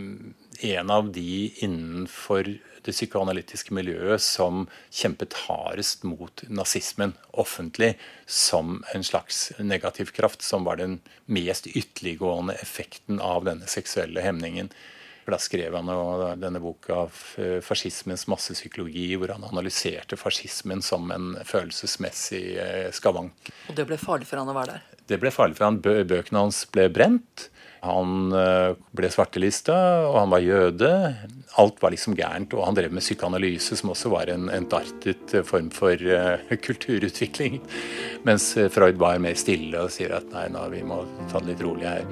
en 0.71 0.95
av 0.95 1.11
de 1.11 1.27
innenfor 1.65 2.53
det 2.87 2.95
psykoanalytiske 2.95 3.75
miljøet 3.75 4.23
som 4.23 4.65
kjempet 4.89 5.35
hardest 5.45 6.05
mot 6.07 6.43
nazismen 6.49 7.13
offentlig 7.37 7.93
som 8.25 8.81
en 8.95 9.05
slags 9.05 9.51
negativ 9.59 10.13
kraft, 10.15 10.41
som 10.41 10.67
var 10.67 10.79
den 10.81 10.99
mest 11.25 11.67
ytterliggående 11.67 12.57
effekten 12.63 13.21
av 13.23 13.45
denne 13.47 13.67
seksuelle 13.69 14.23
hemningen. 14.23 14.71
For 15.27 15.35
Da 15.35 15.41
skrev 15.43 15.73
han 15.75 15.89
denne 16.39 16.59
boka 16.63 17.09
'Fascismens 17.59 18.29
massepsykologi', 18.31 19.17
hvor 19.19 19.33
han 19.35 19.43
analyserte 19.43 20.15
fascismen 20.15 20.81
som 20.81 21.11
en 21.11 21.35
følelsesmessig 21.43 22.55
eh, 22.55 22.91
skavank. 22.95 23.51
Og 23.67 23.75
det 23.75 23.83
ble 23.89 23.97
farlig 23.99 24.29
for 24.29 24.39
han 24.39 24.47
å 24.47 24.55
være 24.55 24.77
der? 24.77 24.85
Det 25.07 25.19
ble 25.19 25.31
farlig 25.35 25.57
for 25.59 25.67
han. 25.67 25.81
Bøkene 25.83 26.45
hans 26.45 26.63
ble 26.71 26.87
brent. 26.87 27.49
Han 27.87 28.33
eh, 28.35 28.77
ble 28.97 29.09
svartelista, 29.13 29.75
og 30.09 30.19
han 30.21 30.33
var 30.33 30.43
jøde. 30.43 30.91
Alt 31.61 31.81
var 31.81 31.93
liksom 31.93 32.17
gærent, 32.17 32.53
og 32.57 32.65
han 32.67 32.77
drev 32.77 32.93
med 32.93 33.05
psykoanalyse, 33.05 33.77
som 33.79 33.93
også 33.93 34.11
var 34.13 34.31
en 34.33 34.49
entartet 34.53 35.33
form 35.47 35.71
for 35.73 35.95
uh, 35.95 36.43
kulturutvikling. 36.67 37.61
Mens 38.27 38.51
Freud 38.73 38.99
var 39.01 39.21
mer 39.23 39.37
stille 39.39 39.87
og 39.87 39.93
sier 39.93 40.17
at 40.19 40.27
nei, 40.33 40.49
nå, 40.53 40.67
vi 40.73 40.83
må 40.85 41.01
ta 41.31 41.41
det 41.41 41.55
litt 41.55 41.63
rolig 41.65 41.87
her. 41.87 42.05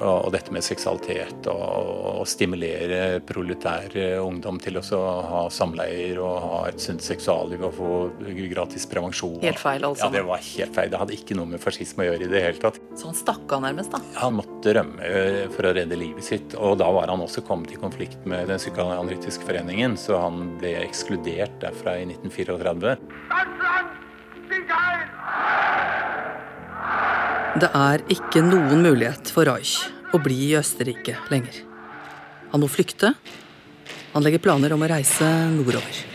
Og, 0.00 0.26
og 0.26 0.30
dette 0.32 0.52
med 0.54 0.64
seksualitet 0.64 1.48
og, 1.52 2.20
og 2.22 2.28
stimulere 2.28 3.20
proletær 3.28 3.92
ungdom 4.22 4.56
til 4.62 4.78
å 4.80 5.00
ha 5.28 5.42
samleier 5.52 6.20
og 6.24 6.36
ha 6.44 6.60
et 6.70 6.80
sunt 6.80 7.04
seksualliv 7.04 7.66
og 7.68 7.74
få 7.76 7.90
gratis 8.50 8.86
prevensjon. 8.88 9.38
Helt 9.44 9.60
feil, 9.60 9.84
altså? 9.84 10.08
Ja, 10.08 10.14
det 10.14 10.24
var 10.28 10.40
helt 10.44 10.76
feil. 10.76 10.92
Det 10.92 11.00
hadde 11.02 11.16
ikke 11.16 11.36
noe 11.36 11.52
med 11.52 11.62
fascisme 11.62 12.06
å 12.06 12.10
gjøre 12.10 12.26
i 12.26 12.32
det 12.32 12.44
hele 12.46 12.62
tatt. 12.62 12.80
Så 12.96 13.10
han 13.10 13.18
stakk 13.18 13.52
av 13.56 13.64
nærmest, 13.66 13.92
da? 13.92 14.00
Han 14.22 14.38
måtte 14.40 14.74
rømme 14.76 15.10
for 15.54 15.68
å 15.68 15.72
redde 15.76 15.98
livet 15.98 16.26
sitt. 16.26 16.54
Og 16.58 16.78
da 16.80 16.88
var 16.94 17.10
han 17.12 17.22
også 17.24 17.44
kommet 17.46 17.72
i 17.74 17.80
konflikt 17.80 18.26
med 18.28 18.48
Den 18.50 18.60
psykoanalytiske 18.60 19.46
foreningen, 19.46 19.96
så 20.00 20.20
han 20.22 20.54
ble 20.60 20.76
ekskludert 20.84 21.60
derfra 21.62 21.96
i 22.00 22.06
1934. 22.08 22.96
Det 27.60 27.70
er 27.74 28.04
ikke 28.14 28.44
noen 28.46 28.84
mulighet 28.86 29.32
for 29.34 29.48
Reich 29.50 29.74
å 30.14 30.20
bli 30.22 30.36
i 30.50 30.56
Østerrike 30.58 31.16
lenger. 31.30 31.62
Han 32.52 32.62
må 32.62 32.70
flykte. 32.70 33.14
Han 34.14 34.24
legger 34.26 34.42
planer 34.42 34.74
om 34.74 34.82
å 34.82 34.90
reise 34.90 35.26
nordover. 35.54 36.09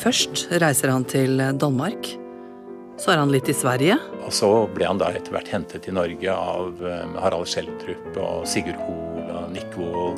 Først 0.00 0.46
reiser 0.62 0.88
han 0.88 1.04
til 1.04 1.36
Danmark. 1.60 2.06
Så 3.00 3.12
er 3.12 3.18
han 3.20 3.32
litt 3.32 3.48
i 3.52 3.56
Sverige. 3.56 3.98
Og 4.24 4.32
så 4.32 4.48
ble 4.72 4.86
han 4.88 5.00
da 5.00 5.10
etter 5.12 5.34
hvert 5.34 5.50
hentet 5.52 5.84
til 5.84 5.96
Norge 5.96 6.32
av 6.32 6.80
eh, 6.84 7.12
Harald 7.20 7.48
Schjelderup 7.48 8.16
og 8.20 8.46
Sigurd 8.48 8.80
Hoel 8.80 9.28
og 9.28 9.52
Nick 9.52 9.76
Wall, 9.76 10.16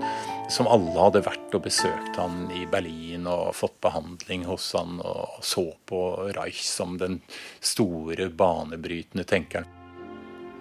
som 0.51 0.71
alle 0.71 0.95
hadde 0.95 1.25
vært 1.27 1.59
og 1.59 1.65
besøkt 1.67 2.19
han 2.19 2.47
i 2.55 2.63
Berlin 2.71 3.27
og 3.31 3.55
fått 3.59 3.75
behandling 3.83 4.47
hos 4.47 4.71
han 4.79 4.99
og 5.03 5.43
så 5.47 5.67
på 5.91 6.03
Reich 6.39 6.63
som 6.67 6.95
den 7.03 7.19
store, 7.59 8.31
banebrytende 8.31 9.27
tenkeren. 9.27 9.67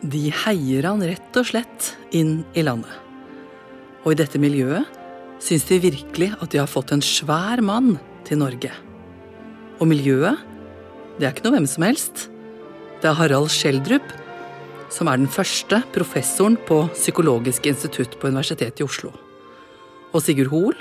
De 0.02 0.30
heier 0.48 0.90
han 0.90 1.02
rett 1.06 1.38
og 1.38 1.52
slett 1.52 1.94
inn 2.10 2.40
i 2.58 2.66
landet. 2.66 2.94
Og 4.02 4.16
i 4.16 4.22
dette 4.24 4.42
miljøet 4.42 5.42
syns 5.42 5.68
de 5.70 5.82
virkelig 5.84 6.34
at 6.40 6.50
de 6.54 6.62
har 6.62 6.70
fått 6.70 6.94
en 6.94 7.06
svær 7.06 7.62
mann 7.66 8.00
til 8.26 8.42
Norge. 8.42 8.74
Og 9.82 9.90
miljøet, 9.90 10.38
det 11.18 11.26
er 11.26 11.34
ikke 11.34 11.48
noe 11.48 11.58
hvem 11.58 11.68
som 11.70 11.86
helst. 11.88 12.28
Det 13.02 13.10
er 13.10 13.18
Harald 13.18 13.50
Schjelderup, 13.50 14.14
som 14.94 15.10
er 15.10 15.18
den 15.18 15.32
første 15.32 15.80
professoren 15.96 16.58
på 16.68 16.84
Psykologisk 16.94 17.66
institutt 17.72 18.20
på 18.22 18.30
Universitetet 18.30 18.84
i 18.84 18.86
Oslo. 18.86 19.10
Og 20.14 20.22
Sigurd 20.22 20.52
Hoel, 20.52 20.78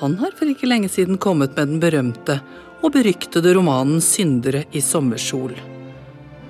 han 0.00 0.16
har 0.20 0.32
for 0.36 0.48
ikke 0.48 0.68
lenge 0.68 0.88
siden 0.92 1.20
kommet 1.20 1.52
med 1.58 1.68
den 1.68 1.82
berømte 1.82 2.38
og 2.80 2.94
beryktede 2.96 3.52
romanen 3.56 4.00
'Syndere 4.00 4.64
i 4.72 4.80
sommersol', 4.80 5.56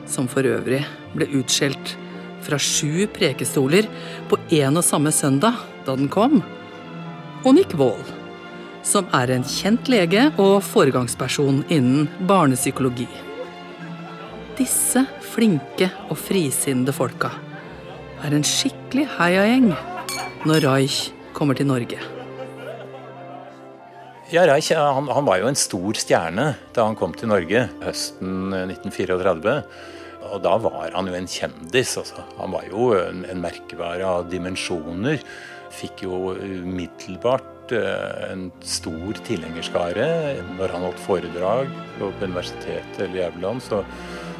som 0.06 0.28
for 0.28 0.42
øvrig 0.42 0.84
ble 1.14 1.26
utskjelt 1.34 1.96
fra 2.42 2.58
sju 2.58 3.06
prekestoler 3.10 3.88
på 4.28 4.38
én 4.50 4.78
og 4.78 4.84
samme 4.84 5.10
søndag 5.10 5.54
da 5.86 5.96
den 5.96 6.08
kom. 6.08 6.42
Og 7.44 7.54
Nick 7.54 7.74
Wall 7.74 8.15
som 8.86 9.08
er 9.16 9.32
en 9.34 9.44
kjent 9.46 9.88
lege 9.90 10.28
og 10.38 10.60
foregangsperson 10.64 11.64
innen 11.72 12.06
barnepsykologi. 12.28 13.08
Disse 14.56 15.02
flinke 15.34 15.90
og 16.06 16.16
frisinnede 16.20 16.94
folka 16.96 17.32
er 18.24 18.36
en 18.36 18.46
skikkelig 18.46 19.08
heiagjeng 19.18 19.72
når 20.46 20.62
Reich 20.64 21.00
kommer 21.36 21.58
til 21.58 21.68
Norge. 21.68 21.98
Ja, 24.32 24.46
Reich 24.48 24.72
han, 24.74 25.10
han, 25.12 25.26
var 25.26 25.42
jo 25.42 25.50
en 25.50 25.58
stor 25.58 25.98
stjerne 25.98 26.52
da 26.74 26.86
han 26.86 26.96
kom 26.98 27.12
til 27.14 27.30
Norge 27.30 27.66
høsten 27.82 28.54
1934. 28.54 29.58
Og 30.26 30.40
da 30.42 30.56
var 30.58 30.94
han 30.96 31.06
jo 31.06 31.14
en 31.14 31.28
kjendis. 31.30 31.92
Altså. 32.00 32.24
Han 32.40 32.54
var 32.54 32.66
jo 32.70 32.88
en, 32.98 33.22
en 33.30 33.42
merkevare 33.42 34.08
av 34.08 34.30
dimensjoner. 34.32 35.20
Fikk 35.76 36.02
jo 36.06 36.32
umiddelbart 36.34 37.55
en 37.72 38.50
stor 38.60 39.18
tilhengerskare. 39.26 40.06
Når 40.58 40.74
han 40.74 40.86
holdt 40.86 41.02
foredrag 41.02 41.72
på 41.98 42.12
universitetet 42.22 43.00
eller 43.00 43.20
Jævland, 43.24 43.60
så 43.60 43.82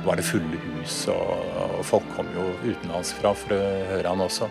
var 0.07 0.15
det 0.15 0.25
fulle 0.25 0.61
hus, 0.63 1.09
og, 1.09 1.83
folk 1.83 2.05
kom 2.17 2.27
jo 2.35 2.47
utenlandsfra 2.63 3.33
for 3.35 3.57
å 3.57 3.61
høre 3.91 4.09
han 4.09 4.23
også. 4.23 4.49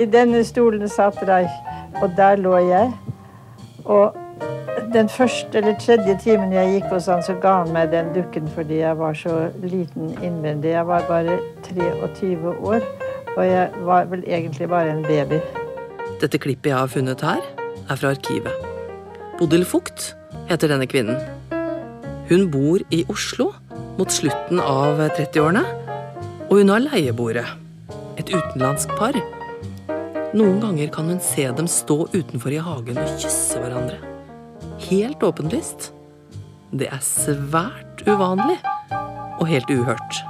I 0.00 0.06
denne 0.12 0.42
stolen 0.44 0.88
satt 0.92 1.22
Reich, 1.28 1.52
og 2.02 2.12
der 2.18 2.36
lå 2.36 2.58
jeg. 2.66 2.92
Og 3.84 4.16
den 4.92 5.08
første 5.08 5.58
eller 5.58 5.78
tredje 5.80 6.18
timen 6.20 6.52
jeg 6.52 6.74
gikk 6.74 6.90
hos 6.92 7.08
han, 7.10 7.22
så 7.22 7.38
ga 7.40 7.62
han 7.62 7.72
meg 7.72 7.94
den 7.94 8.12
dukken 8.14 8.48
fordi 8.54 8.82
jeg 8.82 8.98
var 8.98 9.16
så 9.16 9.48
liten 9.62 10.12
innvendig. 10.20 10.74
Jeg 10.74 10.86
var 10.86 11.06
bare 11.08 11.38
23 11.64 12.54
år. 12.60 13.05
Og 13.36 13.44
jeg 13.44 13.84
var 13.84 14.06
vel 14.08 14.24
egentlig 14.24 14.68
bare 14.72 14.94
en 14.94 15.04
baby. 15.04 15.40
Dette 16.22 16.40
klippet 16.40 16.70
jeg 16.72 16.78
har 16.78 16.88
funnet 16.88 17.20
her, 17.20 17.42
er 17.86 17.98
fra 18.00 18.14
arkivet. 18.14 18.66
Bodil 19.36 19.66
Fugt 19.68 20.14
heter 20.48 20.72
denne 20.72 20.88
kvinnen. 20.88 21.20
Hun 22.30 22.48
bor 22.50 22.80
i 22.90 23.02
Oslo 23.12 23.50
mot 23.98 24.12
slutten 24.12 24.60
av 24.62 25.02
30-årene, 25.18 25.62
og 26.48 26.54
hun 26.56 26.72
har 26.72 26.84
leieboere. 26.86 27.44
Et 28.16 28.32
utenlandsk 28.32 28.94
par. 28.96 29.18
Noen 30.36 30.56
ganger 30.62 30.88
kan 30.94 31.10
hun 31.12 31.20
se 31.22 31.44
dem 31.58 31.68
stå 31.70 32.06
utenfor 32.14 32.56
i 32.56 32.62
hagen 32.62 32.98
og 33.02 33.18
kysse 33.20 33.60
hverandre. 33.60 34.00
Helt 34.88 35.22
åpenlyst. 35.24 35.90
Det 36.76 36.88
er 36.92 37.04
svært 37.04 38.02
uvanlig 38.08 38.56
og 39.36 39.46
helt 39.48 39.70
uhørt. 39.70 40.24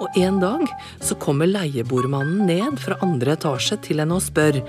Og 0.00 0.16
en 0.16 0.40
dag 0.40 0.64
så 1.04 1.16
kommer 1.20 1.50
leieboermannen 1.50 2.46
ned 2.48 2.80
fra 2.80 2.96
andre 3.04 3.36
etasje 3.36 3.76
til 3.84 4.00
henne 4.00 4.16
og 4.16 4.24
spør 4.24 4.62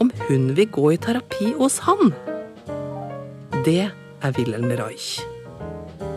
om 0.00 0.12
hun 0.28 0.52
vil 0.56 0.70
gå 0.72 0.92
i 0.94 1.00
terapi 1.02 1.52
hos 1.58 1.80
han. 1.84 2.14
Det 3.66 3.82
er 3.88 4.38
Wilhelm 4.38 4.70
Reich. 4.80 5.18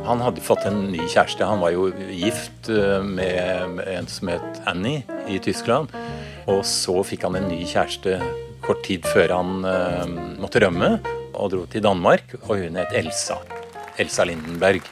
Han 0.08 0.22
hadde 0.24 0.42
fått 0.44 0.64
en 0.66 0.88
ny 0.94 1.04
kjæreste. 1.04 1.46
Han 1.46 1.62
var 1.62 1.74
jo 1.76 1.90
gift 2.10 2.72
eh, 2.72 3.04
med 3.06 3.84
en 3.86 4.08
som 4.10 4.32
het 4.32 4.62
Annie 4.70 5.04
i 5.30 5.38
Tyskland. 5.44 5.92
Og 6.50 6.64
så 6.66 6.96
fikk 7.06 7.28
han 7.28 7.38
en 7.38 7.50
ny 7.52 7.62
kjæreste 7.70 8.18
kort 8.66 8.82
tid 8.86 9.06
før 9.10 9.34
han 9.34 9.66
uh, 9.66 10.06
måtte 10.42 10.62
rømme 10.62 10.96
og 11.34 11.52
dro 11.54 11.66
til 11.70 11.86
Danmark. 11.86 12.34
Og 12.48 12.64
hun 12.64 12.80
het 12.82 12.94
Elsa. 12.98 13.38
Elsa 14.02 14.26
Lindenberg. 14.26 14.86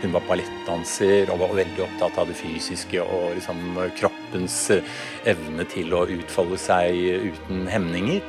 Hun 0.00 0.14
var 0.16 0.24
ballettdanser 0.24 1.28
og 1.32 1.42
var 1.42 1.56
veldig 1.58 1.84
opptatt 1.84 2.18
av 2.22 2.30
det 2.30 2.38
fysiske 2.38 3.02
og 3.04 3.34
liksom 3.36 3.80
kroppens 3.98 4.58
eh, 4.72 4.92
evne 5.28 5.66
til 5.68 5.92
å 5.92 6.06
utfolde 6.08 6.56
seg 6.60 6.96
uten 7.28 7.66
hemninger. 7.68 8.22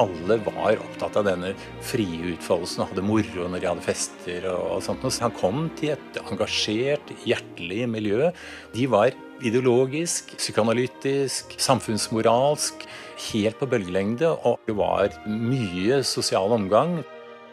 Alle 0.00 0.38
var 0.46 0.78
opptatt 0.78 1.18
av 1.18 1.26
denne 1.26 1.50
frie 1.84 2.30
utfoldelsen 2.30 2.84
og 2.84 2.92
hadde 2.92 3.04
moro 3.04 3.48
når 3.50 3.60
de 3.60 3.68
hadde 3.68 3.84
fester. 3.84 4.46
og 4.48 4.78
sånt. 4.86 5.02
Så 5.10 5.26
han 5.26 5.34
kom 5.36 5.66
til 5.76 5.96
et 5.96 6.20
engasjert, 6.22 7.12
hjertelig 7.26 7.88
miljø. 7.90 8.30
De 8.72 8.86
var 8.88 9.12
ideologisk, 9.44 10.36
psykoanalytisk, 10.38 11.56
samfunnsmoralsk 11.58 12.86
helt 13.32 13.58
på 13.60 13.68
bølgelengde. 13.68 14.30
Og 14.46 14.62
det 14.68 14.78
var 14.78 15.10
mye 15.26 16.04
sosial 16.06 16.54
omgang. 16.56 17.00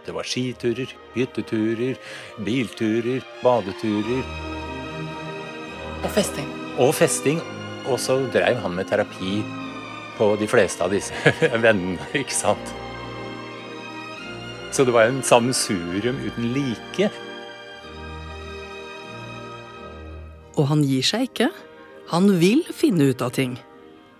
Det 0.07 0.13
var 0.15 0.23
skiturer, 0.23 0.87
hytteturer, 1.17 1.97
bilturer, 2.39 3.25
badeturer. 3.43 4.21
Og 5.99 6.13
festing. 6.15 6.47
Og 6.79 6.93
festing. 6.95 7.41
Og 7.91 7.99
så 7.99 8.15
dreiv 8.31 8.61
han 8.63 8.77
med 8.77 8.87
terapi 8.87 9.41
på 10.15 10.29
de 10.39 10.47
fleste 10.47 10.85
av 10.85 10.95
disse 10.95 11.11
vennene, 11.65 11.99
ikke 12.15 12.37
sant. 12.37 12.71
Så 14.71 14.87
det 14.87 14.95
var 14.95 15.11
en 15.11 15.19
sammensurium 15.27 16.23
uten 16.23 16.49
like. 16.55 17.11
Og 20.55 20.71
han 20.71 20.87
gir 20.87 21.03
seg 21.03 21.27
ikke. 21.27 21.51
Han 22.15 22.31
vil 22.39 22.63
finne 22.71 23.11
ut 23.11 23.27
av 23.27 23.35
ting. 23.35 23.59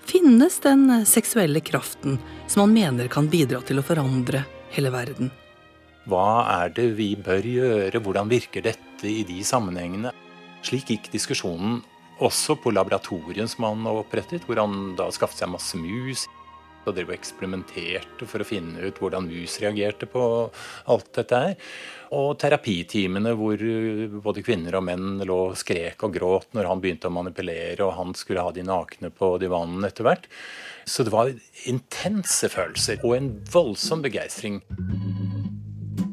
Finnes 0.04 0.60
den 0.68 0.90
seksuelle 1.08 1.64
kraften 1.64 2.20
som 2.52 2.68
han 2.68 2.76
mener 2.76 3.08
kan 3.08 3.32
bidra 3.32 3.64
til 3.64 3.80
å 3.80 3.88
forandre 3.88 4.44
hele 4.76 4.92
verden. 4.92 5.32
Hva 6.08 6.48
er 6.64 6.72
det 6.72 6.86
vi 6.96 7.10
bør 7.20 7.44
gjøre, 7.44 8.00
hvordan 8.00 8.30
virker 8.32 8.64
dette 8.64 9.10
i 9.10 9.26
de 9.28 9.42
sammenhengene? 9.44 10.14
Slik 10.64 10.88
gikk 10.94 11.10
diskusjonen 11.12 11.82
også 12.24 12.56
på 12.64 12.72
laboratoriet 12.72 13.52
som 13.52 13.68
han 13.68 13.90
opprettet, 13.92 14.46
hvor 14.48 14.62
han 14.64 14.96
da 14.96 15.10
skaffet 15.12 15.44
seg 15.44 15.52
masse 15.52 15.76
mus 15.80 16.24
og 16.88 16.96
drev 16.96 17.12
og 17.12 17.18
eksperimenterte 17.18 18.28
for 18.32 18.40
å 18.40 18.48
finne 18.48 18.88
ut 18.88 19.02
hvordan 19.02 19.28
mus 19.28 19.58
reagerte 19.60 20.08
på 20.08 20.22
alt 20.88 21.10
dette 21.18 21.42
her. 21.44 21.58
Og 22.16 22.38
terapitimene 22.40 23.34
hvor 23.36 23.60
både 24.24 24.46
kvinner 24.48 24.80
og 24.80 24.86
menn 24.88 25.26
lå 25.28 25.42
og 25.50 25.60
skrek 25.60 26.08
og 26.08 26.16
gråt 26.16 26.56
når 26.56 26.70
han 26.72 26.84
begynte 26.84 27.12
å 27.12 27.16
manipulere, 27.18 27.84
og 27.84 27.98
han 28.00 28.16
skulle 28.16 28.48
ha 28.48 28.56
de 28.56 28.64
nakne 28.64 29.12
på 29.12 29.34
divanen 29.44 29.84
etter 29.90 30.08
hvert. 30.08 30.32
Så 30.88 31.04
det 31.04 31.12
var 31.12 31.36
intense 31.68 32.48
følelser 32.54 33.04
og 33.04 33.18
en 33.18 33.34
voldsom 33.52 34.08
begeistring. 34.08 34.62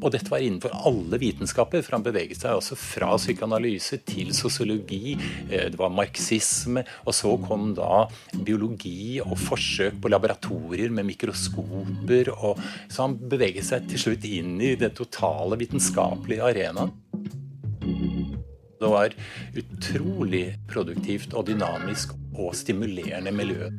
Og 0.05 0.13
dette 0.13 0.29
var 0.29 0.43
innenfor 0.45 0.73
alle 0.85 1.17
vitenskaper, 1.17 1.81
for 1.81 1.97
han 1.97 2.05
beveget 2.05 2.43
seg 2.43 2.59
også 2.59 2.77
fra 2.77 3.09
psykoanalyse 3.17 3.97
til 4.05 4.29
sosiologi. 4.37 5.15
Eh, 5.49 5.71
det 5.73 5.79
var 5.79 5.93
marxisme, 5.93 6.85
og 7.05 7.15
så 7.17 7.31
kom 7.41 7.71
da 7.77 8.03
biologi 8.45 9.17
og 9.23 9.33
forsøk 9.41 9.97
på 10.03 10.11
laboratorier 10.13 10.93
med 10.93 11.09
mikroskoper. 11.09 12.29
Og, 12.35 12.61
så 12.85 13.07
han 13.07 13.17
beveget 13.17 13.65
seg 13.65 13.89
til 13.89 14.03
slutt 14.05 14.29
inn 14.29 14.59
i 14.61 14.75
den 14.77 14.93
totale 14.93 15.57
vitenskapelige 15.61 16.45
arenaen. 16.51 16.93
Det 18.75 18.91
var 18.91 19.13
utrolig 19.57 20.45
produktivt 20.69 21.33
og 21.33 21.47
dynamisk 21.49 22.13
og 22.35 22.53
stimulerende 22.53 23.33
miljø. 23.33 23.71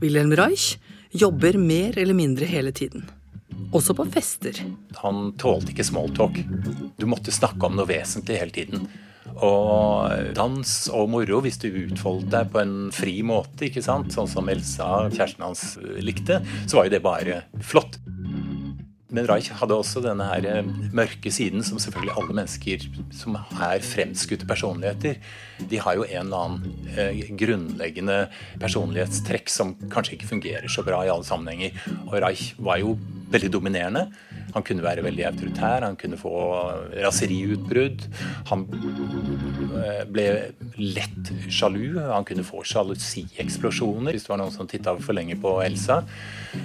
Wilhelm 0.00 0.34
Reich 0.34 0.74
jobber 1.12 1.58
mer 1.60 1.98
eller 2.00 2.16
mindre 2.16 2.48
hele 2.48 2.72
tiden. 2.74 3.04
Også 3.70 3.94
på 3.94 4.06
fester. 4.10 4.56
Han 5.04 5.30
tålte 5.38 5.70
ikke 5.70 5.86
smalltalk. 5.86 6.40
Du 6.98 7.06
måtte 7.06 7.34
snakke 7.34 7.68
om 7.68 7.78
noe 7.78 7.86
vesentlig 7.90 8.40
hele 8.40 8.54
tiden. 8.54 8.88
Og 9.40 10.34
dans 10.34 10.72
og 10.90 11.10
moro, 11.12 11.38
hvis 11.44 11.60
du 11.62 11.68
utfoldet 11.70 12.32
deg 12.34 12.50
på 12.50 12.60
en 12.64 12.76
fri 12.94 13.20
måte, 13.26 13.68
ikke 13.68 13.84
sant? 13.84 14.10
sånn 14.14 14.28
som 14.30 14.50
Elsa, 14.50 15.06
kjæresten 15.12 15.46
hans, 15.46 15.64
likte, 16.02 16.40
så 16.66 16.80
var 16.80 16.88
jo 16.88 16.94
det 16.96 17.04
bare 17.04 17.44
flott. 17.62 18.00
Men 19.10 19.26
Reich 19.26 19.48
hadde 19.58 19.74
også 19.74 20.02
denne 20.04 20.26
her 20.28 20.44
eh, 20.46 20.66
mørke 20.94 21.32
siden 21.34 21.64
som 21.66 21.80
selvfølgelig 21.82 22.14
alle 22.14 22.36
mennesker 22.38 22.84
som 23.14 23.38
er 23.40 23.82
fremskutte 23.82 24.46
personligheter, 24.46 25.18
de 25.70 25.80
har 25.82 25.98
jo 25.98 26.06
en 26.06 26.28
eller 26.28 26.44
annen 26.44 26.92
eh, 26.94 27.24
grunnleggende 27.38 28.20
personlighetstrekk 28.62 29.50
som 29.50 29.74
kanskje 29.90 30.14
ikke 30.14 30.30
fungerer 30.30 30.70
så 30.70 30.86
bra 30.86 31.02
i 31.02 31.10
alle 31.10 31.26
sammenhenger. 31.26 31.74
Og 32.06 32.20
Reich 32.22 32.52
var 32.62 32.78
jo 32.84 32.94
veldig 33.30 33.50
dominerende. 33.52 34.06
Han 34.54 34.64
kunne 34.66 34.84
være 34.84 35.04
veldig 35.06 35.26
autoritær, 35.28 35.84
han 35.86 35.98
kunne 35.98 36.18
få 36.18 36.32
raseriutbrudd. 37.04 38.06
Han 38.50 38.64
eh, 38.70 40.02
ble 40.10 40.26
lett 40.80 41.32
sjalu. 41.52 42.00
Han 42.10 42.26
kunne 42.28 42.46
få 42.46 42.64
sjalusieksplosjoner 42.66 44.16
hvis 44.16 44.26
det 44.26 44.34
var 44.34 44.42
noen 44.42 44.54
som 44.54 44.68
titta 44.70 44.96
for 44.98 45.16
lenge 45.16 45.38
på 45.40 45.56
Elsa. 45.64 46.00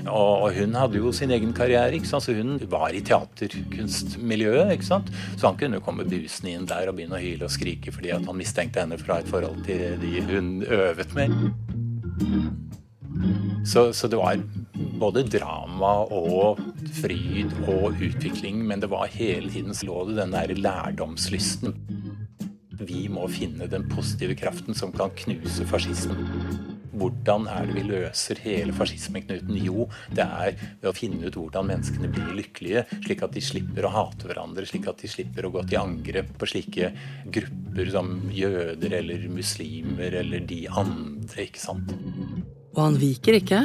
Og 0.09 0.49
hun 0.57 0.77
hadde 0.77 1.01
jo 1.01 1.13
sin 1.15 1.33
egen 1.35 1.53
karriere, 1.55 2.01
så 2.05 2.19
hun 2.33 2.57
var 2.71 2.95
i 2.95 3.03
teaterkunstmiljøet. 3.05 4.73
ikke 4.73 4.89
sant? 4.89 5.11
Så 5.37 5.49
han 5.49 5.59
kunne 5.59 5.83
komme 5.85 6.07
busende 6.09 6.55
inn 6.55 6.69
der 6.69 6.89
og 6.89 6.97
begynne 6.97 7.19
å 7.19 7.23
hyle 7.23 7.47
og 7.47 7.53
skrike 7.53 7.93
fordi 7.95 8.13
han 8.15 8.25
mistenkte 8.37 8.81
henne 8.83 8.97
for 9.01 9.11
å 9.11 9.19
ha 9.19 9.23
et 9.23 9.31
forhold 9.31 9.61
til 9.67 9.99
de 10.01 10.25
hun 10.25 10.55
øvet 10.65 11.15
med. 11.17 11.37
Så, 13.65 13.93
så, 13.93 14.07
det 14.07 14.19
var 14.19 14.41
både 14.99 15.25
drama 15.27 15.93
og 16.13 16.61
fryd 16.99 17.53
og 17.65 17.97
utvikling, 17.97 18.61
men 18.67 18.83
det 18.83 18.91
var 18.91 19.09
hele 19.13 19.49
tiden 19.51 19.75
så 19.75 19.89
lå 19.89 20.03
det 20.09 20.19
den 20.21 20.35
der 20.35 20.53
lærdomslysten. 20.59 21.73
Vi 22.85 23.07
må 23.09 23.25
finne 23.31 23.69
den 23.71 23.87
positive 23.89 24.35
kraften 24.37 24.75
som 24.77 24.91
kan 24.93 25.13
knuse 25.23 25.65
fascismen. 25.69 26.27
Hvordan 26.95 27.47
er 27.51 27.67
det 27.67 27.75
vi 27.75 27.83
løser 27.89 28.39
hele 28.45 28.75
fascismeknuten? 28.75 29.57
Jo, 29.59 29.87
det 30.15 30.23
er 30.23 30.55
ved 30.55 30.89
å 30.91 30.95
finne 30.95 31.27
ut 31.27 31.35
hvordan 31.35 31.67
menneskene 31.71 32.11
blir 32.11 32.37
lykkelige, 32.37 32.85
slik 33.03 33.23
at 33.25 33.35
de 33.35 33.43
slipper 33.43 33.87
å 33.87 33.91
hate 33.91 34.29
hverandre, 34.29 34.63
slik 34.69 34.87
at 34.91 35.03
de 35.03 35.11
slipper 35.11 35.47
å 35.47 35.51
gå 35.57 35.65
til 35.67 35.81
angrep 35.81 36.31
på 36.39 36.49
slike 36.53 36.93
grupper 37.35 37.91
som 37.97 38.13
jøder 38.31 38.99
eller 39.01 39.27
muslimer 39.31 40.21
eller 40.21 40.45
de 40.47 40.61
andre, 40.71 41.49
ikke 41.49 41.65
sant. 41.65 41.95
Og 42.75 42.81
han 42.83 42.97
viker 42.99 43.39
ikke. 43.39 43.61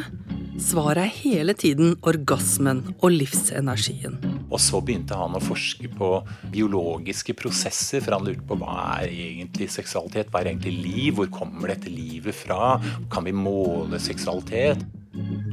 Svaret 0.60 1.02
er 1.02 1.14
hele 1.22 1.54
tiden 1.56 1.96
orgasmen 2.06 2.82
og 3.00 3.14
livsenergien. 3.14 4.18
Og 4.50 4.58
så 4.60 4.80
begynte 4.84 5.16
han 5.16 5.34
å 5.34 5.42
forske 5.42 5.88
på 5.94 6.10
biologiske 6.52 7.34
prosesser, 7.38 8.02
for 8.04 8.18
han 8.18 8.26
lurte 8.28 8.44
på 8.46 8.58
hva 8.60 8.76
er 9.00 9.14
egentlig 9.14 9.70
seksualitet? 9.72 10.30
Hva 10.30 10.42
er 10.42 10.52
egentlig 10.52 10.74
liv? 10.82 11.16
Hvor 11.16 11.30
kommer 11.32 11.72
dette 11.72 11.90
livet 11.90 12.36
fra? 12.36 12.76
Kan 13.12 13.26
vi 13.26 13.34
måle 13.34 13.98
seksualitet? 14.02 14.82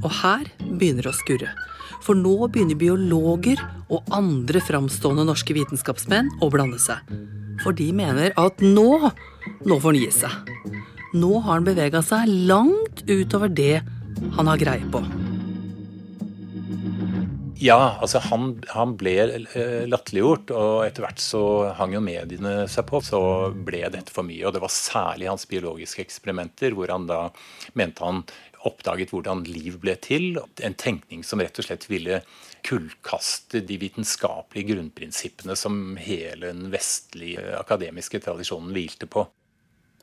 Og 0.04 0.12
her 0.22 0.50
begynner 0.60 1.08
det 1.08 1.14
å 1.14 1.18
skurre. 1.18 1.54
For 2.06 2.18
nå 2.18 2.36
begynner 2.52 2.78
biologer 2.78 3.62
og 3.88 4.12
andre 4.14 4.62
framstående 4.62 5.26
norske 5.30 5.56
vitenskapsmenn 5.58 6.30
å 6.44 6.52
blande 6.54 6.82
seg. 6.82 7.02
For 7.64 7.74
de 7.74 7.90
mener 7.96 8.36
at 8.38 8.62
nå, 8.62 8.92
nå 9.66 9.80
får 9.82 9.90
han 9.94 10.02
gi 10.02 10.12
seg. 10.14 10.86
Nå 11.16 11.40
har 11.40 11.54
han 11.60 11.68
bevega 11.68 12.02
seg 12.04 12.28
langt 12.50 13.06
utover 13.08 13.48
det 13.48 13.80
han 14.36 14.50
har 14.50 14.60
greie 14.60 14.88
på. 14.92 15.04
Ja, 17.58 17.98
altså 18.04 18.20
han, 18.22 18.52
han 18.70 18.94
ble 19.00 19.14
eh, 19.18 19.86
latterliggjort, 19.90 20.52
og 20.54 20.84
etter 20.86 21.06
hvert 21.08 21.22
så 21.22 21.42
hang 21.80 21.96
jo 21.96 22.02
mediene 22.06 22.68
seg 22.70 22.86
på. 22.90 23.00
Så 23.02 23.20
ble 23.66 23.82
dette 23.94 24.14
for 24.14 24.28
mye, 24.28 24.44
og 24.46 24.54
det 24.54 24.62
var 24.62 24.74
særlig 24.74 25.30
hans 25.32 25.48
biologiske 25.50 26.04
eksperimenter, 26.04 26.76
hvor 26.78 26.94
han 26.94 27.08
da 27.10 27.24
mente 27.80 28.06
han 28.06 28.22
oppdaget 28.68 29.14
hvordan 29.14 29.42
liv 29.48 29.80
ble 29.82 29.96
til. 30.04 30.38
En 30.62 30.78
tenkning 30.78 31.24
som 31.26 31.42
rett 31.42 31.58
og 31.58 31.66
slett 31.66 31.88
ville 31.90 32.22
kullkaste 32.68 33.64
de 33.66 33.80
vitenskapelige 33.82 34.76
grunnprinsippene 34.76 35.58
som 35.58 35.98
hele 36.02 36.52
den 36.52 36.70
vestlige 36.74 37.56
akademiske 37.58 38.22
tradisjonen 38.28 38.74
hvilte 38.76 39.10
på. 39.10 39.26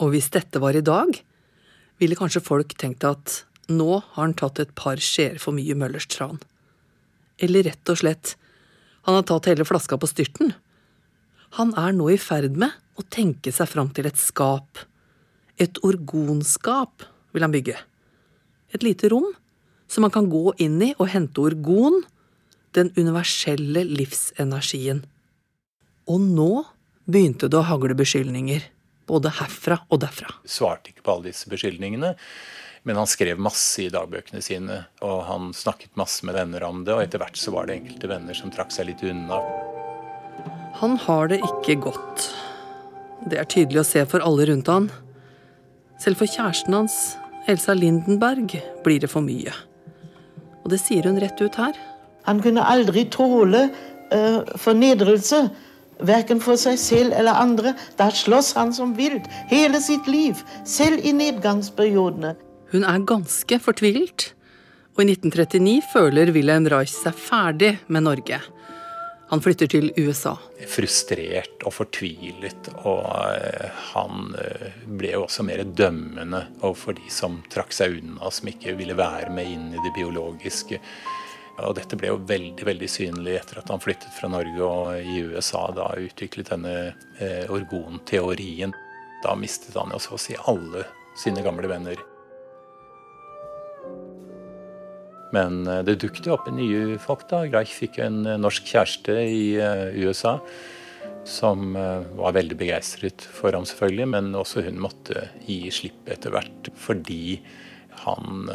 Og 0.02 0.14
hvis 0.14 0.30
dette 0.34 0.60
var 0.62 0.76
i 0.76 0.84
dag, 0.84 1.10
ville 2.02 2.18
kanskje 2.18 2.42
folk 2.42 2.74
tenkt 2.80 3.06
at 3.06 3.44
nå 3.70 4.00
har 4.00 4.18
han 4.18 4.34
tatt 4.36 4.60
et 4.60 4.74
par 4.76 5.00
skjeer 5.00 5.38
for 5.40 5.56
mye 5.56 5.76
Møllers 5.78 6.08
tran. 6.10 6.40
Eller 7.42 7.66
rett 7.68 7.90
og 7.90 8.00
slett, 8.00 8.34
han 9.04 9.18
har 9.18 9.26
tatt 9.28 9.48
hele 9.50 9.66
flaska 9.68 9.98
på 10.00 10.08
styrten. 10.10 10.54
Han 11.58 11.72
er 11.78 11.94
nå 11.94 12.08
i 12.12 12.18
ferd 12.20 12.58
med 12.58 12.72
å 12.98 13.04
tenke 13.12 13.52
seg 13.54 13.70
fram 13.70 13.90
til 13.94 14.08
et 14.08 14.18
skap. 14.20 14.80
Et 15.60 15.78
orgonskap 15.86 17.06
vil 17.34 17.46
han 17.46 17.54
bygge. 17.54 17.76
Et 18.74 18.82
lite 18.82 19.10
rom 19.12 19.28
som 19.90 20.02
man 20.06 20.12
kan 20.14 20.28
gå 20.30 20.54
inn 20.62 20.80
i 20.82 20.94
og 20.96 21.10
hente 21.12 21.42
orgon, 21.44 22.00
den 22.74 22.90
universelle 22.96 23.84
livsenergien. 23.86 25.04
Og 26.10 26.20
nå 26.20 26.64
begynte 27.06 27.46
det 27.46 27.60
å 27.60 27.68
hagle 27.68 27.94
beskyldninger, 27.96 28.64
både 29.08 29.32
herfra 29.40 29.80
og 29.88 30.02
derfra. 30.04 30.30
Svarte 30.48 30.92
ikke 30.92 31.04
på 31.04 31.16
alle 31.16 31.30
disse 31.30 31.50
beskyldningene. 31.50 32.14
Men 32.84 32.98
han 33.00 33.08
skrev 33.08 33.40
masse 33.40 33.80
i 33.80 33.88
dagbøkene 33.92 34.42
sine, 34.44 34.82
og 35.00 35.22
han 35.24 35.54
snakket 35.56 35.94
masse 35.96 36.26
med 36.28 36.36
venner 36.36 36.66
om 36.66 36.82
det. 36.84 36.92
Og 36.92 37.00
etter 37.00 37.22
hvert 37.22 37.38
så 37.40 37.54
var 37.54 37.68
det 37.68 37.78
enkelte 37.78 38.10
venner 38.10 38.36
som 38.36 38.52
trakk 38.52 38.74
seg 38.74 38.90
litt 38.90 39.04
unna. 39.08 39.40
Han 40.82 40.98
har 41.06 41.32
det 41.32 41.40
ikke 41.46 41.78
godt. 41.86 42.28
Det 43.24 43.40
er 43.40 43.48
tydelig 43.48 43.80
å 43.80 43.88
se 43.88 44.04
for 44.10 44.24
alle 44.26 44.50
rundt 44.50 44.68
han. 44.68 44.90
Selv 46.02 46.20
for 46.20 46.28
kjæresten 46.28 46.76
hans, 46.76 47.14
Elsa 47.48 47.72
Lindenberg, 47.72 48.52
blir 48.84 49.00
det 49.00 49.08
for 49.12 49.24
mye. 49.24 49.54
Og 50.64 50.72
det 50.72 50.82
sier 50.82 51.08
hun 51.08 51.20
rett 51.22 51.40
ut 51.40 51.56
her. 51.60 51.78
Han 52.28 52.40
kunne 52.44 52.64
aldri 52.68 53.06
tåle 53.12 53.68
uh, 54.12 54.40
fornedrelse. 54.60 55.46
Verken 56.02 56.40
for 56.42 56.58
seg 56.60 56.78
selv 56.80 57.14
eller 57.14 57.38
andre. 57.40 57.74
Da 57.98 58.10
slåss 58.10 58.54
han 58.58 58.72
som 58.74 58.96
vilt 58.98 59.28
hele 59.52 59.80
sitt 59.82 60.08
liv, 60.10 60.40
selv 60.66 61.04
i 61.04 61.14
nedgangsperiodene. 61.16 62.34
Hun 62.74 62.86
er 62.88 63.06
ganske 63.06 63.60
fortvilt, 63.62 64.32
og 64.96 65.04
i 65.04 65.12
1939 65.12 65.78
føler 65.92 66.34
Wilhelm 66.34 66.66
Reich 66.72 66.94
seg 66.94 67.14
ferdig 67.18 67.76
med 67.86 68.06
Norge. 68.08 68.40
Han 69.30 69.40
flytter 69.42 69.66
til 69.66 69.88
USA. 69.96 70.34
Frustrert 70.68 71.64
og 71.64 71.72
fortvilet, 71.74 72.68
og 72.84 73.06
eh, 73.32 73.84
han 73.94 74.34
eh, 74.38 74.76
ble 74.86 75.14
jo 75.14 75.24
også 75.24 75.46
mer 75.48 75.64
dømmende 75.64 76.44
overfor 76.60 76.94
de 76.98 77.08
som 77.10 77.40
trakk 77.50 77.72
seg 77.74 77.96
unna, 77.98 78.30
som 78.30 78.50
ikke 78.52 78.76
ville 78.78 78.96
være 78.98 79.32
med 79.34 79.48
inn 79.50 79.70
i 79.72 79.80
det 79.80 79.94
biologiske. 79.96 80.78
Og 81.62 81.76
dette 81.78 81.96
ble 81.98 82.10
jo 82.10 82.22
veldig 82.26 82.66
veldig 82.66 82.88
synlig 82.90 83.36
etter 83.38 83.60
at 83.60 83.70
han 83.70 83.82
flyttet 83.82 84.10
fra 84.16 84.30
Norge 84.32 84.66
og 84.66 84.96
i 84.98 85.20
USA 85.22 85.68
da 85.76 85.92
utviklet 86.02 86.50
denne 86.50 86.74
eh, 87.22 87.44
orgonteorien. 87.52 88.74
Da 89.22 89.36
mistet 89.38 89.76
han 89.78 89.94
jo 89.94 90.00
så 90.02 90.16
å 90.16 90.20
si 90.20 90.34
alle 90.50 90.82
sine 91.20 91.44
gamle 91.46 91.70
venner. 91.70 92.00
Men 95.34 95.62
eh, 95.70 95.84
det 95.86 96.00
dukket 96.02 96.32
opp 96.34 96.50
nye 96.50 96.98
folk. 97.02 97.28
da. 97.30 97.44
Greich 97.46 97.76
fikk 97.78 98.00
en 98.02 98.24
eh, 98.26 98.40
norsk 98.40 98.74
kjæreste 98.74 99.14
i 99.22 99.44
USA 100.02 100.40
som 101.24 101.72
var 101.72 102.34
veldig 102.36 102.56
begeistret 102.60 103.22
for 103.32 103.56
ham, 103.56 103.64
selvfølgelig. 103.64 104.08
Men 104.12 104.34
også 104.36 104.66
hun 104.66 104.82
måtte 104.84 105.30
gi 105.46 105.70
slipp 105.72 106.10
etter 106.12 106.34
hvert 106.34 106.68
fordi 106.76 107.38
han 108.02 108.50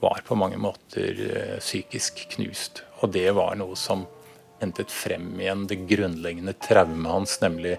var 0.00 0.20
på 0.26 0.36
mange 0.38 0.58
måter 0.60 1.16
psykisk 1.60 2.26
knust. 2.36 2.82
Og 3.00 3.14
det 3.14 3.30
var 3.36 3.56
noe 3.56 3.76
som 3.78 4.04
hentet 4.60 4.92
frem 4.92 5.34
igjen 5.40 5.66
det 5.68 5.82
grunnleggende 5.88 6.54
traumet 6.64 7.12
hans, 7.12 7.38
nemlig 7.42 7.76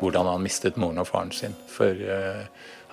hvordan 0.00 0.30
han 0.30 0.42
mistet 0.42 0.78
moren 0.78 1.02
og 1.02 1.08
faren 1.10 1.34
sin. 1.34 1.54
For 1.70 1.98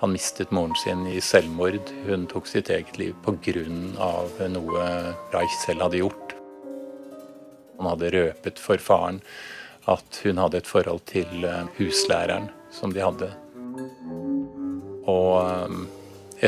han 0.02 0.12
mistet 0.12 0.50
moren 0.54 0.74
sin 0.82 1.06
i 1.06 1.20
selvmord. 1.22 1.90
Hun 2.06 2.26
tok 2.30 2.50
sitt 2.50 2.70
eget 2.70 2.98
liv 2.98 3.14
pga. 3.24 4.48
noe 4.52 4.86
Reich 5.32 5.58
selv 5.62 5.86
hadde 5.86 6.02
gjort. 6.02 6.34
Han 7.78 7.90
hadde 7.90 8.10
røpet 8.14 8.60
for 8.62 8.78
faren 8.78 9.20
at 9.90 10.20
hun 10.24 10.38
hadde 10.40 10.60
et 10.62 10.68
forhold 10.68 11.02
til 11.10 11.44
eh, 11.44 11.66
huslæreren 11.78 12.48
som 12.72 12.92
de 12.94 13.02
hadde. 13.04 13.30
Og 15.10 15.32
eh, 15.44 15.74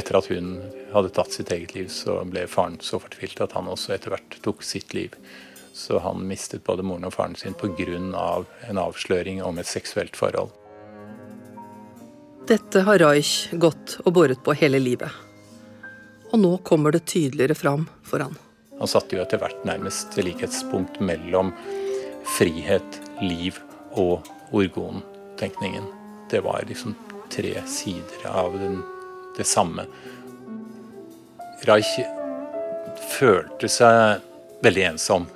etter 0.01 0.21
at 0.21 0.31
hun 0.33 0.55
hadde 0.93 1.13
tatt 1.15 1.33
sitt 1.33 1.51
eget 1.53 1.75
liv, 1.75 1.89
så 1.93 2.21
ble 2.29 2.47
faren 2.51 2.79
så 2.81 3.01
fortvilt 3.03 3.41
at 3.45 3.57
han 3.57 3.69
også 3.71 3.95
etter 3.97 4.15
hvert 4.15 4.39
tok 4.45 4.63
sitt 4.67 4.95
liv. 4.95 5.15
Så 5.77 6.01
han 6.01 6.23
mistet 6.29 6.65
både 6.65 6.85
moren 6.87 7.05
og 7.09 7.13
faren 7.13 7.37
sin 7.37 7.55
pga. 7.55 8.47
en 8.69 8.79
avsløring 8.79 9.43
om 9.43 9.59
et 9.59 9.67
seksuelt 9.67 10.17
forhold. 10.17 10.51
Dette 12.47 12.81
har 12.87 12.99
Reich 12.99 13.51
gått 13.53 13.99
og 14.05 14.13
båret 14.13 14.43
på 14.45 14.55
hele 14.55 14.79
livet. 14.79 15.11
Og 16.33 16.39
nå 16.39 16.57
kommer 16.59 16.93
det 16.93 17.07
tydeligere 17.07 17.55
fram 17.55 17.89
for 18.03 18.23
han. 18.23 18.37
Han 18.79 18.89
satte 18.89 19.17
jo 19.17 19.23
etter 19.23 19.41
hvert 19.41 19.65
nærmest 19.67 20.17
likhetspunkt 20.21 21.01
mellom 21.01 21.53
frihet, 22.37 23.01
liv 23.21 23.59
og 23.97 24.27
orgontenkningen. 24.53 25.89
Det 26.31 26.43
var 26.45 26.65
liksom 26.69 26.95
tre 27.33 27.55
sider 27.67 28.29
av 28.31 28.55
den, 28.61 28.83
det 29.37 29.47
samme. 29.47 29.87
Reich 31.67 31.97
følte 33.17 33.69
seg 33.71 34.23
veldig 34.63 34.85
ensom 34.93 35.27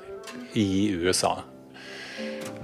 i 0.59 0.93
USA. 0.95 1.41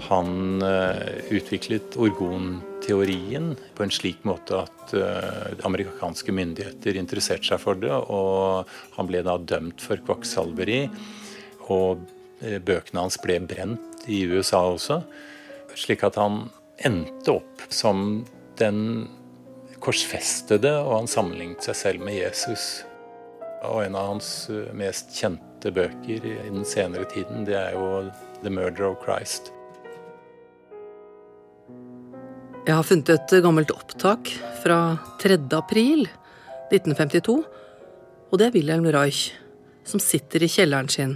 Han 0.07 0.63
uh, 0.63 1.19
utviklet 1.35 1.97
orgonteorien 1.99 3.55
på 3.75 3.83
en 3.83 3.95
slik 3.95 4.23
måte 4.29 4.61
at 4.63 4.95
uh, 4.95 5.51
amerikanske 5.67 6.35
myndigheter 6.37 7.01
interesserte 7.01 7.49
seg 7.49 7.63
for 7.63 7.79
det. 7.81 7.91
Og 7.91 8.71
han 8.99 9.11
ble 9.11 9.25
da 9.27 9.35
dømt 9.43 9.83
for 9.83 9.99
kvakksalveri. 10.07 10.85
Og 11.67 12.07
uh, 12.45 12.59
bøkene 12.63 13.03
hans 13.03 13.19
ble 13.23 13.41
brent 13.51 14.07
i 14.07 14.23
USA 14.31 14.63
også. 14.71 15.01
Slik 15.75 16.07
at 16.07 16.21
han 16.23 16.45
endte 16.87 17.35
opp 17.41 17.67
som 17.73 18.23
den 18.61 19.09
korsfestede, 19.83 20.71
og 20.85 21.01
han 21.01 21.11
sammenlignet 21.11 21.67
seg 21.67 21.83
selv 21.83 22.07
med 22.07 22.21
Jesus. 22.21 22.87
Og 23.65 23.85
en 23.87 23.97
av 23.97 24.11
hans 24.13 24.29
uh, 24.53 24.69
mest 24.77 25.15
kjente 25.17 25.73
bøker 25.73 26.27
i 26.27 26.37
den 26.51 26.67
senere 26.69 27.09
tiden, 27.09 27.47
det 27.49 27.57
er 27.57 27.73
jo 27.73 28.11
'The 28.43 28.51
Murder 28.51 28.91
of 28.91 29.01
Christ'. 29.05 29.53
Jeg 32.67 32.75
har 32.75 32.83
funnet 32.83 33.09
et 33.15 33.43
gammelt 33.43 33.71
opptak 33.71 34.29
fra 34.63 34.99
3. 35.23 35.39
april 35.55 36.09
1952. 36.73 37.45
Og 38.31 38.39
det 38.39 38.49
er 38.49 38.57
Wilhelm 38.57 38.89
Reich 38.91 39.31
som 39.87 40.03
sitter 40.03 40.43
i 40.43 40.51
kjelleren 40.51 40.91
sin 40.91 41.15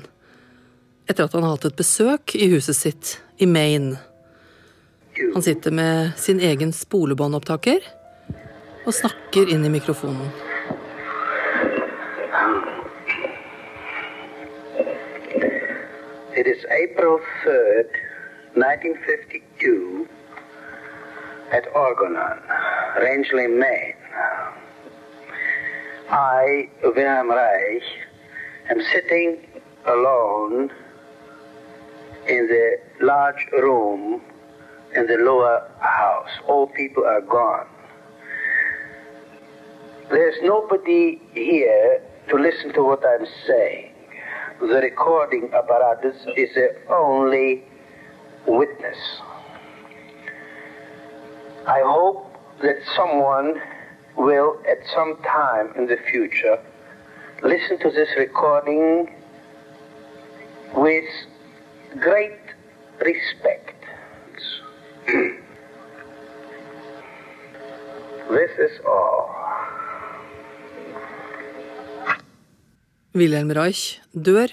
etter 1.10 1.26
at 1.26 1.32
han 1.34 1.42
har 1.42 1.56
hatt 1.56 1.66
et 1.66 1.80
besøk 1.80 2.36
i 2.38 2.46
huset 2.52 2.76
sitt 2.78 3.16
i 3.42 3.48
Maine. 3.50 3.98
Han 5.34 5.42
sitter 5.42 5.74
med 5.74 6.12
sin 6.22 6.38
egen 6.38 6.70
spolebåndopptaker 6.72 7.82
og 8.86 8.94
snakker 8.94 9.50
inn 9.50 9.66
i 9.66 9.72
mikrofonen. 9.74 10.30
It 16.40 16.46
is 16.46 16.64
April 16.70 17.20
3rd, 17.44 17.90
1952. 18.54 20.08
at 21.52 21.64
Orgonon, 21.74 22.40
Rangeley, 22.96 23.46
Maine. 23.46 23.92
I, 26.08 26.70
Wilhelm 26.82 27.28
Reich, 27.28 27.82
am 28.70 28.80
sitting 28.90 29.46
alone 29.84 30.70
in 32.26 32.46
the 32.46 32.78
large 33.02 33.46
room 33.52 34.22
in 34.96 35.08
the 35.08 35.18
lower 35.18 35.70
house. 35.80 36.30
All 36.48 36.68
people 36.68 37.04
are 37.04 37.20
gone. 37.20 37.66
There's 40.08 40.36
nobody 40.42 41.20
here 41.34 42.00
to 42.30 42.36
listen 42.36 42.72
to 42.72 42.82
what 42.82 43.04
I'm 43.04 43.26
saying. 43.46 43.89
The 44.60 44.66
recording 44.66 45.50
apparatus 45.54 46.16
is 46.36 46.54
the 46.54 46.76
only 46.90 47.64
witness. 48.46 48.98
I 51.66 51.80
hope 51.82 52.30
that 52.60 52.76
someone 52.94 53.58
will, 54.18 54.60
at 54.70 54.86
some 54.94 55.16
time 55.22 55.72
in 55.76 55.86
the 55.86 55.96
future, 56.10 56.58
listen 57.42 57.78
to 57.78 57.90
this 57.90 58.10
recording 58.18 59.10
with 60.74 61.08
great 61.98 62.38
respect. 63.00 63.82
this 68.28 68.50
is 68.58 68.78
all. 68.86 69.39
Wilhelm 73.10 73.50
Reich 73.56 73.98
dør 74.14 74.52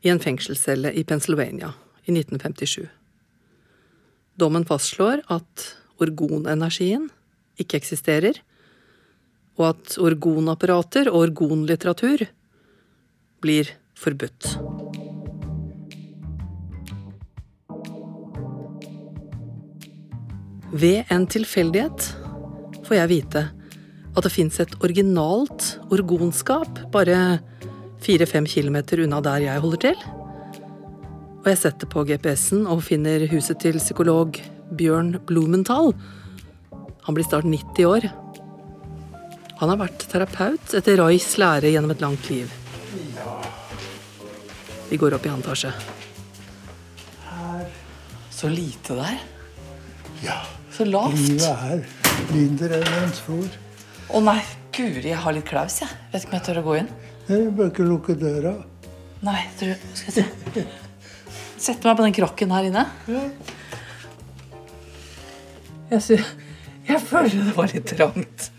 i 0.00 0.08
en 0.08 0.20
fengselscelle 0.22 0.94
i 0.96 1.02
Pennsylvania 1.04 1.74
i 2.06 2.14
1957. 2.14 2.86
Dommen 4.40 4.64
fastslår 4.68 5.20
at 5.32 5.64
orgonenergien 6.00 7.10
ikke 7.60 7.76
eksisterer, 7.80 8.38
og 9.56 9.74
at 9.74 9.96
orgonapparater 10.00 11.10
og 11.12 11.26
orgonlitteratur 11.26 12.24
blir 13.44 13.72
forbudt. 13.96 14.56
Ved 20.76 21.12
en 21.12 21.28
tilfeldighet 21.28 22.08
får 22.88 22.98
jeg 23.00 23.12
vite 23.12 23.44
at 24.16 24.24
det 24.24 24.32
fins 24.32 24.56
et 24.60 24.72
originalt 24.80 25.74
orgonskap 25.92 26.80
bare 26.92 27.38
fire-fem 28.04 28.46
kilometer 28.48 29.02
unna 29.04 29.20
der 29.24 29.46
jeg 29.46 29.62
holder 29.64 29.82
til. 29.88 30.04
Og 31.42 31.50
jeg 31.52 31.60
setter 31.62 31.86
på 31.90 32.02
GPS-en 32.08 32.66
og 32.66 32.84
finner 32.86 33.26
huset 33.30 33.60
til 33.62 33.78
psykolog 33.78 34.38
Bjørn 34.76 35.20
Blumenthal. 35.28 35.92
Han 37.06 37.14
blir 37.14 37.26
snart 37.26 37.46
90 37.46 37.86
år. 37.86 38.08
Han 39.60 39.70
har 39.72 39.78
vært 39.80 40.08
terapeut 40.10 40.74
etter 40.76 40.98
Raichs 41.00 41.36
lære 41.40 41.70
gjennom 41.70 41.94
et 41.94 42.02
langt 42.02 42.26
liv. 42.28 42.50
Vi 44.90 44.98
går 45.00 45.16
opp 45.16 45.24
i 45.26 45.30
annen 45.30 45.46
etasje. 45.46 45.70
Her. 47.30 47.64
Så 48.30 48.50
lite 48.52 48.98
der. 48.98 49.22
Ja. 50.26 50.42
Så 50.74 50.84
lavt. 50.84 51.16
Livet 51.16 51.46
er 51.46 51.86
mindre 52.34 52.82
enn 52.82 52.98
en 53.00 53.14
tror. 53.16 53.48
Å 54.12 54.20
nei, 54.22 54.40
guri, 54.76 55.08
jeg 55.08 55.22
har 55.22 55.34
litt 55.34 55.46
klaus, 55.48 55.80
jeg. 55.80 55.88
Vet 56.12 56.26
ikke 56.26 56.34
om 56.34 56.36
jeg 56.36 56.46
tør 56.50 56.60
å 56.60 56.64
gå 56.66 56.74
inn. 56.82 56.90
Jeg 57.26 57.50
bør 57.58 57.70
ikke 57.72 57.86
lukke 57.86 58.14
døra. 58.18 58.52
Nei, 59.26 59.40
du, 59.58 59.70
skal 59.98 60.12
jeg 60.12 60.26
se. 60.26 60.66
Sette 61.58 61.88
meg 61.88 61.96
på 61.98 62.04
den 62.04 62.14
krokken 62.14 62.52
her 62.54 62.68
inne. 62.68 62.84
Ja. 63.10 63.22
Jeg, 65.90 66.02
synes, 66.02 66.30
jeg 66.86 67.00
føler 67.02 67.48
det 67.48 67.54
var 67.56 67.72
litt 67.72 67.90
trangt. 67.90 68.50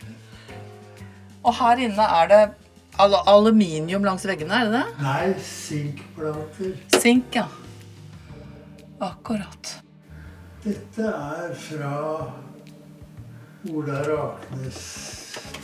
Og 1.48 1.56
her 1.62 1.84
inne 1.88 2.08
er 2.18 2.32
det 2.32 2.42
al 3.00 3.16
aluminium 3.30 4.04
langs 4.08 4.26
veggene, 4.28 4.58
er 4.58 4.68
det 4.68 4.82
det? 4.82 4.86
Nei, 5.06 5.26
sinkplater. 5.48 6.76
Sink, 6.98 7.38
ja. 7.38 7.46
Akkurat. 9.08 9.78
Dette 10.66 11.08
er 11.14 11.54
fra 11.62 11.94
Ola 13.68 14.00
Raknes 14.06 14.78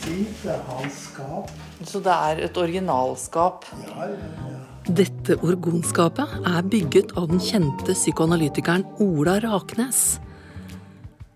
tid. 0.02 0.26
Det 0.42 0.50
er 0.52 0.64
hans 0.68 0.96
skap. 1.08 1.52
Så 1.86 2.00
det 2.04 2.12
er 2.12 2.42
et 2.44 2.58
originalskap? 2.60 3.64
Ja, 3.86 4.08
ja, 4.10 4.28
ja. 4.50 4.60
Dette 4.84 5.38
orgonskapet 5.40 6.34
er 6.44 6.66
bygget 6.68 7.14
av 7.16 7.30
den 7.30 7.40
kjente 7.40 7.94
psykoanalytikeren 7.96 8.84
Ola 9.00 9.38
Raknes. 9.40 10.18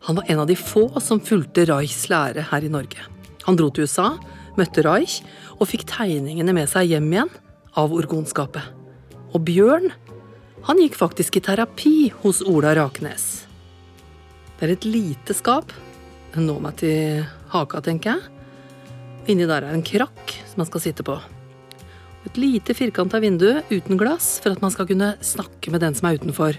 Han 0.05 0.21
var 0.21 0.29
en 0.29 0.43
av 0.45 0.51
de 0.51 0.59
få 0.61 0.85
som 1.01 1.23
fulgte 1.25 1.65
Reichs 1.71 2.11
lære 2.13 2.45
her 2.51 2.67
i 2.67 2.73
Norge. 2.73 3.01
Han 3.47 3.57
dro 3.57 3.71
til 3.73 3.89
USA, 3.89 4.11
møtte 4.61 4.85
Reich 4.85 5.23
og 5.57 5.71
fikk 5.73 5.87
tegningene 5.89 6.53
med 6.53 6.69
seg 6.69 6.93
hjem 6.93 7.09
igjen 7.15 7.33
av 7.81 7.97
orgonskapet. 7.97 8.65
Og 9.33 9.41
Bjørn, 9.49 9.89
han 10.69 10.81
gikk 10.85 11.01
faktisk 11.01 11.41
i 11.41 11.47
terapi 11.49 12.11
hos 12.21 12.45
Ola 12.45 12.77
Raknes. 12.77 13.47
Det 14.59 14.67
er 14.69 14.77
et 14.77 14.89
lite 14.89 15.37
skap. 15.39 15.73
Nå 16.37 16.59
meg 16.61 16.77
til 16.83 17.25
haka, 17.49 17.81
tenker 17.81 18.13
jeg. 18.13 18.35
Inni 19.33 19.47
der 19.49 19.65
er 19.65 19.73
en 19.77 19.85
krakk 19.85 20.35
som 20.51 20.61
man 20.61 20.69
skal 20.69 20.83
sitte 20.85 21.05
på. 21.07 21.17
Et 22.29 22.37
lite 22.37 22.75
firkanta 22.77 23.21
vindu 23.23 23.63
uten 23.71 23.97
glass 24.01 24.37
for 24.43 24.53
at 24.53 24.61
man 24.61 24.73
skal 24.75 24.89
kunne 24.91 25.15
snakke 25.25 25.73
med 25.73 25.81
den 25.85 25.97
som 25.97 26.09
er 26.09 26.19
utenfor. 26.21 26.59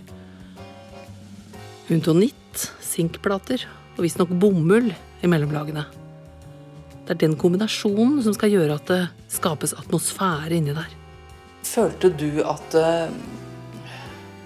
Untonitt, 1.94 2.70
sinkplater 2.82 3.66
og 3.96 4.04
visstnok 4.06 4.34
bomull 4.42 4.90
i 4.90 5.30
mellomlagene. 5.30 5.86
Det 7.06 7.16
er 7.16 7.22
den 7.26 7.38
kombinasjonen 7.42 8.22
som 8.26 8.36
skal 8.38 8.54
gjøre 8.54 8.78
at 8.78 8.90
det 8.90 9.02
skapes 9.34 9.76
atmosfære 9.78 10.58
inni 10.58 10.76
der. 10.78 10.90
Følte 11.66 12.10
du 12.14 12.42
at 12.46 12.66
det 12.74 12.92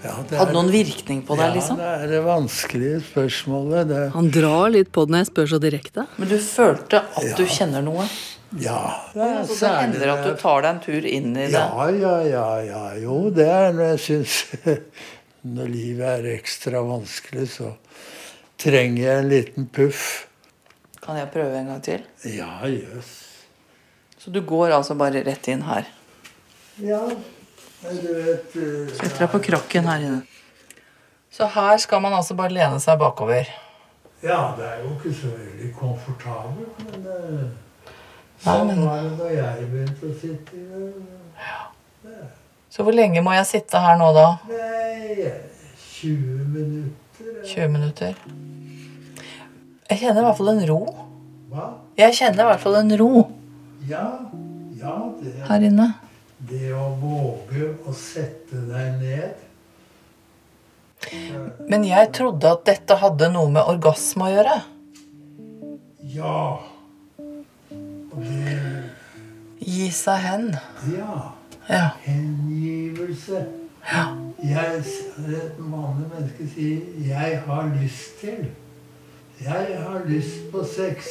Ja, 0.04 0.14
det 0.30 0.38
hadde 0.38 0.50
er- 0.52 0.54
noen 0.58 0.72
virkning 0.74 1.22
på 1.26 1.38
deg, 1.38 1.46
ja, 1.48 1.54
liksom? 1.56 1.78
det 1.80 1.86
er 2.04 2.08
det 2.12 2.22
vanskelige 2.26 3.02
spørsmålet. 3.08 3.88
Det, 3.88 4.02
Han 4.14 4.30
drar 4.36 4.70
litt 4.74 4.92
på 4.92 5.06
den 5.08 5.16
når 5.16 5.24
jeg 5.26 5.30
spør 5.32 5.48
så 5.54 5.60
direkte. 5.64 6.08
Men 6.18 6.28
du 6.28 6.38
følte 6.38 7.04
at 7.04 7.24
Ja. 7.24 7.36
du 7.38 7.46
kjenner 7.46 7.82
noe? 7.84 8.08
ja, 8.60 8.82
det 9.14 9.22
er 9.22 9.44
Så 9.48 9.60
det 9.60 9.94
hender 9.94 10.10
at 10.14 10.24
du 10.28 10.36
tar 10.42 10.62
deg 10.62 10.70
en 10.76 10.80
tur 10.82 11.06
inn 11.10 11.32
i 11.38 11.48
det? 11.48 11.52
Ja, 11.54 11.88
ja, 11.90 12.20
ja, 12.22 12.58
ja. 12.62 12.94
Jo, 13.02 13.30
det 13.30 13.48
er 13.48 13.72
når 13.74 13.96
jeg 13.98 14.00
syns 14.00 14.36
Når 15.46 15.68
livet 15.68 16.08
er 16.08 16.28
ekstra 16.38 16.80
vanskelig, 16.88 17.48
så 17.52 17.74
trenger 18.58 19.02
jeg 19.04 19.18
en 19.24 19.30
liten 19.30 19.66
puff. 19.68 20.28
Kan 21.02 21.18
jeg 21.18 21.32
prøve 21.34 21.58
en 21.60 21.68
gang 21.68 21.82
til? 21.84 22.00
Ja, 22.24 22.62
jøss. 22.64 23.10
Så 24.24 24.32
du 24.32 24.40
går 24.42 24.72
altså 24.72 24.96
bare 24.96 25.24
rett 25.26 25.48
inn 25.52 25.64
her? 25.68 25.86
Ja, 26.80 27.02
eh, 27.86 28.94
Setter 28.94 29.20
deg 29.26 29.30
på 29.34 29.40
krakken 29.50 29.88
her 29.90 30.00
inne. 30.06 30.22
Så 31.34 31.48
her 31.50 31.78
skal 31.82 32.02
man 32.04 32.14
altså 32.14 32.36
bare 32.38 32.54
lene 32.54 32.80
seg 32.80 33.00
bakover? 33.02 33.48
Ja, 34.24 34.54
det 34.58 34.66
er 34.70 34.84
jo 34.84 34.94
ikke 34.96 35.12
så 35.18 35.32
veldig 35.34 35.72
komfortabelt, 35.76 36.84
men 36.86 37.04
Nei, 37.04 37.50
sånn 38.44 38.68
men- 38.68 38.86
var 38.86 39.02
det 39.04 39.18
da 39.20 39.30
jeg 39.34 39.68
begynte 39.72 40.08
å 40.08 40.14
sitte 40.20 40.56
i 40.56 40.66
det. 40.70 42.30
Så 42.74 42.84
hvor 42.84 42.92
lenge 42.96 43.22
må 43.22 43.34
jeg 43.36 43.46
sitte 43.46 43.78
her 43.80 43.98
nå, 44.00 44.08
da? 44.16 44.28
Nei, 44.50 45.32
20 45.78 46.48
minutter. 46.54 47.44
20 47.46 47.68
minutter? 47.70 48.16
Jeg 49.90 50.00
kjenner 50.00 50.22
i 50.22 50.26
hvert 50.26 50.38
fall 50.40 50.50
en 50.56 50.64
ro. 50.68 50.80
Hva? 51.52 51.68
Jeg 52.00 52.14
kjenner 52.18 52.42
i 52.42 52.48
hvert 52.50 52.60
fall 52.64 52.76
en 52.80 52.96
ro 52.98 53.10
Ja, 53.88 54.06
ja 54.80 54.94
det, 55.22 55.34
her 55.46 55.60
inne. 55.68 55.94
Det 56.54 56.74
å 56.78 56.90
våge 57.02 57.72
å 57.88 57.94
sette 57.98 58.62
deg 58.70 59.02
ned 59.02 59.34
Men 61.70 61.84
jeg 61.88 62.12
trodde 62.16 62.52
at 62.56 62.66
dette 62.70 62.96
hadde 63.02 63.28
noe 63.34 63.50
med 63.52 63.68
orgasme 63.68 64.24
å 64.30 64.32
gjøre. 64.32 64.56
Ja. 66.14 66.44
Og 67.74 68.20
det 68.24 68.54
Gi 69.64 69.90
seg 69.96 70.20
hen. 70.24 70.48
Ja. 70.92 71.18
Ja. 71.70 71.86
Hengivelse. 72.04 73.46
Ja. 73.84 74.06
Jeg, 74.44 74.82
et 74.84 75.60
vanlig 75.60 76.08
menneske 76.12 76.48
sier 76.56 76.82
'jeg 77.00 77.42
har 77.46 77.72
lyst 77.82 78.20
til'. 78.22 78.50
Jeg 79.40 79.78
har 79.88 80.04
lyst 80.08 80.52
på 80.52 80.64
sex. 80.64 81.08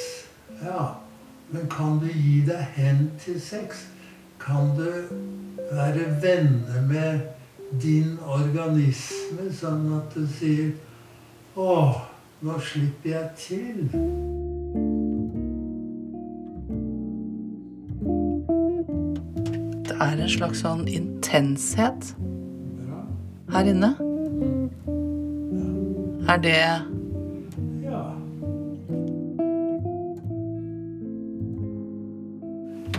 Ja. 0.64 0.94
Men 1.50 1.68
kan 1.68 1.98
du 1.98 2.07
gi 2.07 2.44
deg 2.46 2.66
hen 2.76 3.11
til 3.24 3.40
sex? 3.40 3.87
Kan 4.46 4.76
du 4.76 4.92
være 5.72 6.22
venner 6.22 6.83
med 6.88 7.20
din 7.83 8.18
organisme, 8.26 9.46
sånn 9.55 9.87
at 9.96 10.14
du 10.14 10.26
sier 10.26 10.72
'Å, 11.57 11.94
nå 12.42 12.59
slipper 12.59 13.11
jeg 13.11 13.28
til'? 13.38 13.90
Det 19.87 19.96
er 20.00 20.22
en 20.22 20.28
slags 20.28 20.64
sånn 20.64 20.88
intenshet 20.88 22.16
her 23.52 23.64
inne. 23.64 23.94
Er 26.28 26.37
det 26.37 26.59
Ja. 27.83 28.02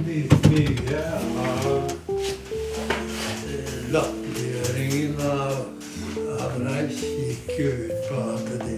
Mye, 0.06 0.28
mye 0.50 1.33
latterliggjøringen 3.94 5.20
av, 5.28 5.58
av 6.42 6.54
Reich 6.64 7.02
gikk 7.04 7.50
jo 7.60 7.72
ut 7.86 8.00
på 8.08 8.16
at 8.34 8.48
de 8.64 8.76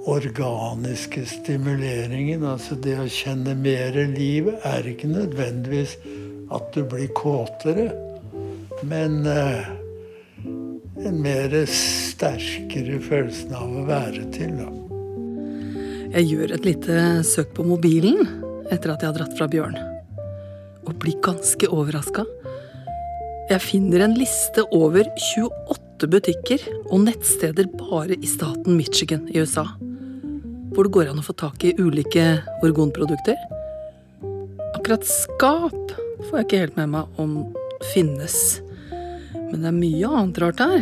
organiske 0.08 1.26
stimuleringen. 1.28 2.44
Altså 2.46 2.74
det 2.80 2.96
å 3.00 3.08
kjenne 3.12 3.54
mer 3.58 3.92
liv 4.14 4.48
er 4.62 4.86
ikke 4.88 5.08
nødvendigvis 5.10 5.98
at 6.54 6.72
du 6.74 6.84
blir 6.88 7.10
kåtere, 7.16 7.90
men 8.88 9.26
eh, 9.26 9.68
en 11.06 11.20
mer 11.22 11.54
sterkere 11.70 12.98
følelsen 13.04 13.54
av 13.56 13.74
å 13.80 13.84
være 13.88 14.24
til. 14.34 14.54
Da. 14.58 14.68
Jeg 16.16 16.30
gjør 16.30 16.54
et 16.56 16.66
lite 16.66 17.02
søk 17.26 17.52
på 17.56 17.66
mobilen 17.68 18.24
etter 18.72 18.92
at 18.92 19.04
jeg 19.04 19.10
har 19.10 19.18
dratt 19.18 19.36
fra 19.38 19.48
Bjørn. 19.50 19.76
Og 20.88 20.96
blir 21.02 21.18
ganske 21.24 21.68
overraska. 21.68 22.24
Jeg 23.48 23.64
finner 23.64 24.04
en 24.04 24.16
liste 24.16 24.64
over 24.76 25.08
28 25.34 26.08
butikker 26.12 26.64
og 26.88 27.04
nettsteder 27.06 27.68
bare 27.76 28.16
i 28.16 28.28
staten 28.28 28.76
Michigan 28.76 29.28
i 29.28 29.40
USA. 29.42 29.66
Hvor 30.72 30.86
det 30.86 30.94
går 30.96 31.12
an 31.12 31.20
å 31.20 31.24
få 31.24 31.36
tak 31.36 31.64
i 31.64 31.74
ulike 31.78 32.26
orgonprodukter. 32.64 33.36
Akkurat 34.76 35.04
skap 35.08 35.96
får 36.26 36.38
jeg 36.40 36.46
ikke 36.46 36.62
helt 36.62 36.78
med 36.78 36.94
meg 36.94 37.20
om 37.22 37.34
finnes. 37.92 38.38
Men 39.34 39.62
det 39.62 39.70
er 39.70 39.76
mye 39.76 40.08
annet 40.20 40.40
rart 40.42 40.62
her. 40.64 40.80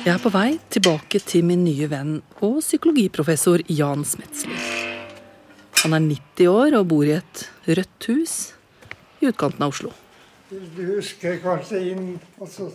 Jeg 0.00 0.14
er 0.14 0.22
på 0.22 0.30
vei 0.32 0.54
tilbake 0.72 1.20
til 1.20 1.44
min 1.44 1.60
nye 1.66 1.84
venn 1.90 2.14
og 2.40 2.62
psykologiprofessor 2.62 3.66
Jan 3.68 4.06
Smetsli. 4.08 4.56
Han 5.82 5.96
er 5.96 6.06
90 6.06 6.48
år 6.48 6.76
og 6.78 6.86
bor 6.88 7.04
i 7.04 7.18
et 7.18 7.42
rødt 7.68 8.08
hus 8.08 8.34
i 9.20 9.28
utkanten 9.28 9.66
av 9.66 9.74
Oslo. 9.74 9.92
Du 10.50 10.80
husker 10.96 11.36
kanskje 11.42 11.82
inn 11.92 12.08
og 12.40 12.48
så 12.50 12.70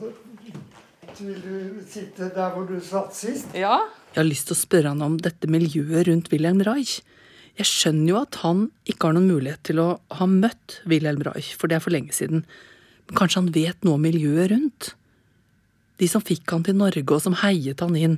Vil 1.15 1.37
du 1.39 1.81
sitte 1.87 2.27
der 2.35 2.49
hvor 2.51 2.65
du 2.67 2.75
satt 2.83 3.15
sist? 3.15 3.53
Ja. 3.55 3.77
Jeg 4.11 4.19
har 4.19 4.27
lyst 4.27 4.49
til 4.49 4.55
å 4.55 4.59
spørre 4.59 4.91
han 4.91 5.03
om 5.05 5.15
dette 5.15 5.47
miljøet 5.47 6.09
rundt 6.09 6.27
Wilhelm 6.33 6.59
Reich. 6.67 6.99
Jeg 7.55 7.69
skjønner 7.69 8.09
jo 8.09 8.19
at 8.19 8.37
han 8.41 8.65
ikke 8.89 9.07
har 9.07 9.15
noen 9.15 9.29
mulighet 9.31 9.61
til 9.67 9.79
å 9.79 9.87
ha 10.17 10.27
møtt 10.27 10.81
Wilhelm 10.91 11.23
Reich, 11.23 11.53
for 11.55 11.71
det 11.71 11.77
er 11.77 11.83
for 11.85 11.95
lenge 11.95 12.15
siden. 12.15 12.43
Men 13.07 13.19
kanskje 13.19 13.41
han 13.43 13.53
vet 13.55 13.85
noe 13.85 13.95
om 13.95 14.03
miljøet 14.03 14.51
rundt? 14.51 14.89
De 16.01 16.09
som 16.11 16.23
fikk 16.23 16.51
han 16.51 16.65
til 16.67 16.75
Norge, 16.75 17.07
og 17.07 17.23
som 17.23 17.37
heiet 17.39 17.79
han 17.83 17.95
inn. 17.95 18.17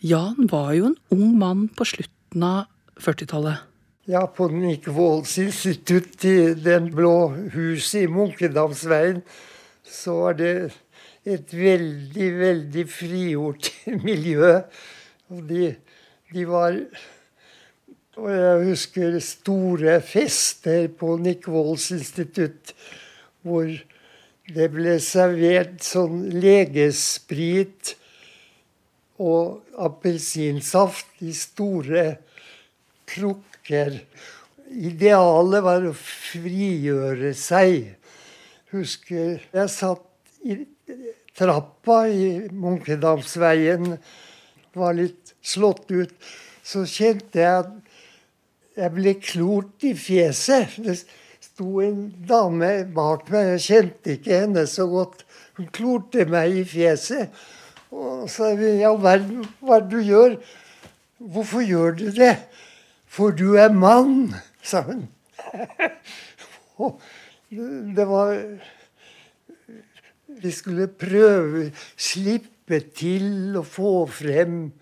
Jan 0.00 0.48
var 0.50 0.72
jo 0.78 0.88
en 0.88 0.96
ung 1.12 1.36
mann 1.38 1.66
på 1.76 1.84
slutten 1.92 2.46
av 2.46 2.64
40-tallet. 3.02 3.68
Ja, 4.10 4.24
på 4.26 4.48
Nick 4.50 4.88
Walls 4.90 5.36
institutt 5.38 6.24
i 6.26 6.54
Den 6.58 6.88
blå 6.90 7.28
huset 7.52 8.00
i 8.00 8.08
Munkedamsveien, 8.10 9.20
så 9.86 10.16
var 10.24 10.40
det 10.40 10.54
et 11.22 11.52
veldig, 11.54 12.30
veldig 12.40 12.84
frigjort 12.90 13.70
miljø. 14.08 14.56
Og 15.30 15.44
de, 15.46 15.74
de 16.32 16.46
var 16.48 16.80
Og 18.20 18.28
jeg 18.28 18.64
husker 18.66 19.14
store 19.24 19.94
fester 20.04 20.90
på 21.00 21.14
Nick 21.16 21.46
Walls 21.48 21.86
institutt 21.94 22.74
hvor 23.40 23.70
det 24.52 24.66
ble 24.74 24.98
servert 25.00 25.80
sånn 25.86 26.26
legesprit 26.42 27.94
og 29.22 29.62
appelsinsaft 29.80 31.24
i 31.24 31.32
store 31.32 32.04
krukker. 33.08 33.96
Idealet 34.68 35.64
var 35.64 35.86
å 35.88 35.94
frigjøre 35.96 37.32
seg. 37.38 37.94
Husker 38.74 39.40
jeg 39.40 39.72
satt 39.72 40.04
i 40.44 40.58
trappa 41.38 42.02
i 42.12 42.50
Munkedamsveien, 42.52 43.96
var 44.76 45.00
litt 45.00 45.32
slått 45.40 45.88
ut. 45.88 46.12
Så 46.60 46.84
kjente 46.84 47.40
jeg 47.40 47.64
at 47.64 47.72
jeg 48.76 48.92
ble 48.94 49.14
klort 49.20 49.84
i 49.84 49.92
fjeset. 49.98 50.78
Det 50.80 50.96
sto 51.42 51.80
en 51.84 52.06
dame 52.28 52.70
bak 52.94 53.28
meg, 53.32 53.54
jeg 53.54 53.64
kjente 53.66 54.16
ikke 54.16 54.40
henne 54.44 54.64
så 54.70 54.86
godt. 54.90 55.26
Hun 55.58 55.68
klorte 55.74 56.26
meg 56.30 56.46
i 56.62 56.64
fjeset. 56.68 57.24
Og 57.92 58.30
sa 58.32 58.54
verden, 58.56 59.44
hva 59.60 59.76
er 59.76 59.82
det 59.84 59.90
du 59.92 60.00
gjør? 60.06 60.38
Hvorfor 61.32 61.60
gjør 61.62 61.90
du 61.98 62.06
det? 62.16 62.36
For 63.12 63.34
du 63.36 63.58
er 63.60 63.74
mann, 63.76 64.32
sa 64.64 64.80
hun. 64.86 65.04
det 67.96 68.06
var 68.08 68.30
Vi 70.42 70.50
skulle 70.50 70.88
prøve, 70.88 71.70
slippe 71.96 72.80
til 72.96 73.56
å 73.60 73.62
få 73.66 74.06
frem 74.08 74.72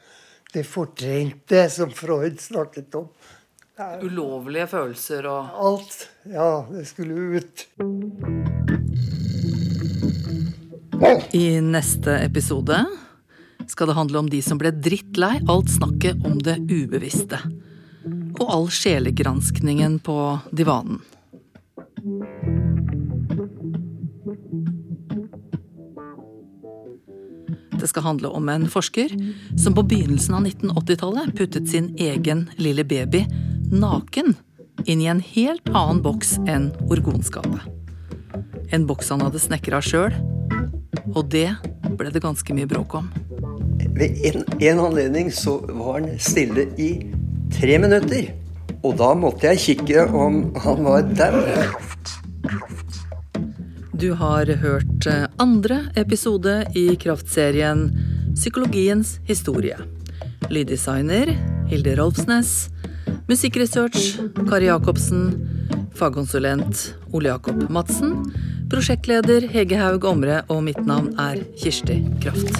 det 0.54 0.62
fortrengte 0.66 1.66
som 1.70 1.90
Freud 1.94 2.38
snakket 2.42 2.94
om. 2.98 3.08
Ulovlige 3.80 4.66
følelser 4.68 5.26
og 5.30 5.60
Alt. 5.66 6.08
Ja, 6.28 6.64
det 6.68 6.84
skulle 6.88 7.40
ut. 7.40 7.66
I 11.32 11.60
neste 11.64 12.18
episode 12.20 12.82
skal 13.70 13.88
det 13.88 13.96
handle 13.96 14.20
om 14.20 14.28
de 14.28 14.42
som 14.44 14.60
ble 14.60 14.72
drittlei 14.74 15.38
alt 15.48 15.70
snakket 15.72 16.20
om 16.28 16.36
det 16.44 16.58
ubevisste. 16.68 17.40
Og 18.40 18.44
all 18.52 18.68
sjelegranskningen 18.68 19.96
på 20.04 20.16
divanen. 20.52 21.00
Det 27.80 27.88
skal 27.88 28.04
handle 28.04 28.28
om 28.36 28.48
en 28.52 28.66
forsker 28.68 29.14
som 29.56 29.72
på 29.72 29.86
begynnelsen 29.88 30.36
av 30.36 30.44
1980-tallet 30.50 31.32
puttet 31.38 31.70
sin 31.70 31.94
egen 31.96 32.44
lille 32.60 32.84
baby 32.84 33.24
naken 33.70 34.34
inn 34.86 35.00
i 35.00 35.08
en 35.10 35.20
helt 35.20 35.68
annen 35.72 36.02
boks 36.02 36.36
enn 36.48 36.70
orgonskapet. 36.90 37.66
En 38.70 38.86
boks 38.86 39.10
han 39.10 39.22
hadde 39.24 39.42
snekra 39.42 39.80
sjøl, 39.82 40.14
og 41.14 41.26
det 41.32 41.48
ble 41.98 42.12
det 42.14 42.22
ganske 42.22 42.54
mye 42.54 42.68
bråk 42.70 42.94
om. 43.00 43.10
Ved 43.96 44.20
en, 44.30 44.44
en 44.60 44.82
anledning 44.86 45.32
så 45.34 45.58
var 45.66 46.00
han 46.00 46.14
stille 46.22 46.68
i 46.80 46.90
tre 47.52 47.78
minutter. 47.82 48.30
Og 48.80 48.96
da 48.96 49.10
måtte 49.18 49.50
jeg 49.50 49.60
kikke 49.64 50.06
om 50.16 50.42
han 50.64 50.84
var 50.86 51.08
dau. 51.18 51.40
Du 54.00 54.14
har 54.16 54.48
hørt 54.62 55.06
eh, 55.10 55.26
andre 55.42 55.82
episode 56.00 56.62
i 56.78 56.86
kraftserien 56.96 57.90
Psykologiens 58.32 59.18
historie. 59.28 59.76
Lyddesigner 60.48 61.34
Hilde 61.68 61.98
Rolfsnes. 61.98 62.70
Musikkresearch 63.30 64.18
Kari 64.48 64.66
Jacobsen. 64.66 65.48
Fagkonsulent 65.94 66.94
Ole 67.12 67.28
Jakob 67.28 67.70
Madsen. 67.70 68.32
Prosjektleder 68.70 69.46
Hege 69.52 69.78
Haug 69.78 70.04
Omre, 70.04 70.42
og 70.48 70.64
mitt 70.66 70.80
navn 70.86 71.12
er 71.14 71.38
Kirsti 71.62 72.00
Kraft. 72.24 72.50